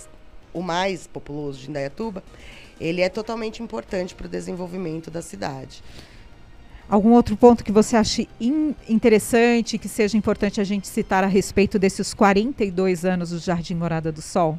o 0.52 0.62
mais 0.62 1.06
populoso 1.06 1.60
de 1.60 1.68
Indaiatuba, 1.68 2.22
ele 2.80 3.02
é 3.02 3.08
totalmente 3.10 3.62
importante 3.62 4.14
para 4.14 4.26
o 4.26 4.28
desenvolvimento 4.28 5.10
da 5.10 5.20
cidade. 5.20 5.82
Algum 6.90 7.12
outro 7.12 7.36
ponto 7.36 7.62
que 7.62 7.70
você 7.70 7.94
ache 7.94 8.28
interessante, 8.88 9.78
que 9.78 9.88
seja 9.88 10.18
importante 10.18 10.60
a 10.60 10.64
gente 10.64 10.88
citar 10.88 11.22
a 11.22 11.28
respeito 11.28 11.78
desses 11.78 12.12
42 12.12 13.04
anos 13.04 13.30
do 13.30 13.38
Jardim 13.38 13.76
Morada 13.76 14.10
do 14.10 14.20
Sol? 14.20 14.58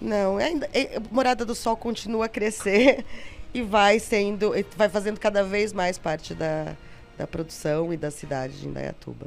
Não, 0.00 0.36
ainda, 0.36 0.70
Morada 1.10 1.44
do 1.44 1.56
Sol 1.56 1.76
continua 1.76 2.26
a 2.26 2.28
crescer 2.28 3.04
e 3.52 3.62
vai 3.62 3.98
sendo, 3.98 4.52
vai 4.76 4.88
fazendo 4.88 5.18
cada 5.18 5.42
vez 5.42 5.72
mais 5.72 5.98
parte 5.98 6.34
da, 6.34 6.76
da 7.18 7.26
produção 7.26 7.92
e 7.92 7.96
da 7.96 8.12
cidade 8.12 8.60
de 8.60 8.68
Indaiatuba. 8.68 9.26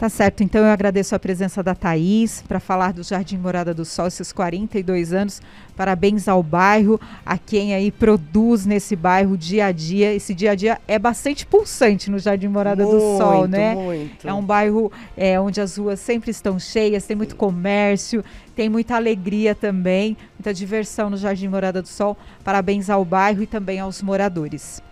Tá 0.00 0.08
certo, 0.08 0.42
então 0.42 0.62
eu 0.62 0.72
agradeço 0.72 1.14
a 1.14 1.18
presença 1.18 1.62
da 1.62 1.74
Thaís 1.74 2.42
para 2.48 2.58
falar 2.58 2.94
do 2.94 3.02
Jardim 3.02 3.36
Morada 3.36 3.74
do 3.74 3.84
Sol, 3.84 4.06
esses 4.06 4.32
42 4.32 5.12
anos. 5.12 5.42
Parabéns 5.76 6.26
ao 6.26 6.42
bairro, 6.42 6.98
a 7.24 7.36
quem 7.36 7.74
aí 7.74 7.92
produz 7.92 8.64
nesse 8.64 8.96
bairro 8.96 9.36
dia 9.36 9.66
a 9.66 9.72
dia. 9.72 10.14
Esse 10.14 10.34
dia 10.34 10.52
a 10.52 10.54
dia 10.54 10.80
é 10.88 10.98
bastante 10.98 11.44
pulsante 11.44 12.10
no 12.10 12.18
Jardim 12.18 12.48
Morada 12.48 12.82
muito, 12.82 12.98
do 12.98 13.18
Sol, 13.18 13.46
né? 13.46 13.74
Muito. 13.74 14.26
É 14.26 14.32
um 14.32 14.42
bairro 14.42 14.90
é, 15.14 15.38
onde 15.38 15.60
as 15.60 15.76
ruas 15.76 16.00
sempre 16.00 16.30
estão 16.30 16.58
cheias, 16.58 17.04
tem 17.04 17.14
muito 17.14 17.36
comércio, 17.36 18.24
tem 18.56 18.70
muita 18.70 18.96
alegria 18.96 19.54
também, 19.54 20.16
muita 20.38 20.54
diversão 20.54 21.10
no 21.10 21.18
Jardim 21.18 21.48
Morada 21.48 21.82
do 21.82 21.88
Sol. 21.88 22.16
Parabéns 22.42 22.88
ao 22.88 23.04
bairro 23.04 23.42
e 23.42 23.46
também 23.46 23.78
aos 23.78 24.00
moradores. 24.00 24.82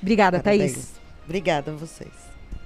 Obrigada, 0.00 0.38
Parabéns. 0.38 0.72
Thaís. 0.72 0.92
Obrigada 1.24 1.72
a 1.72 1.74
vocês. 1.74 2.25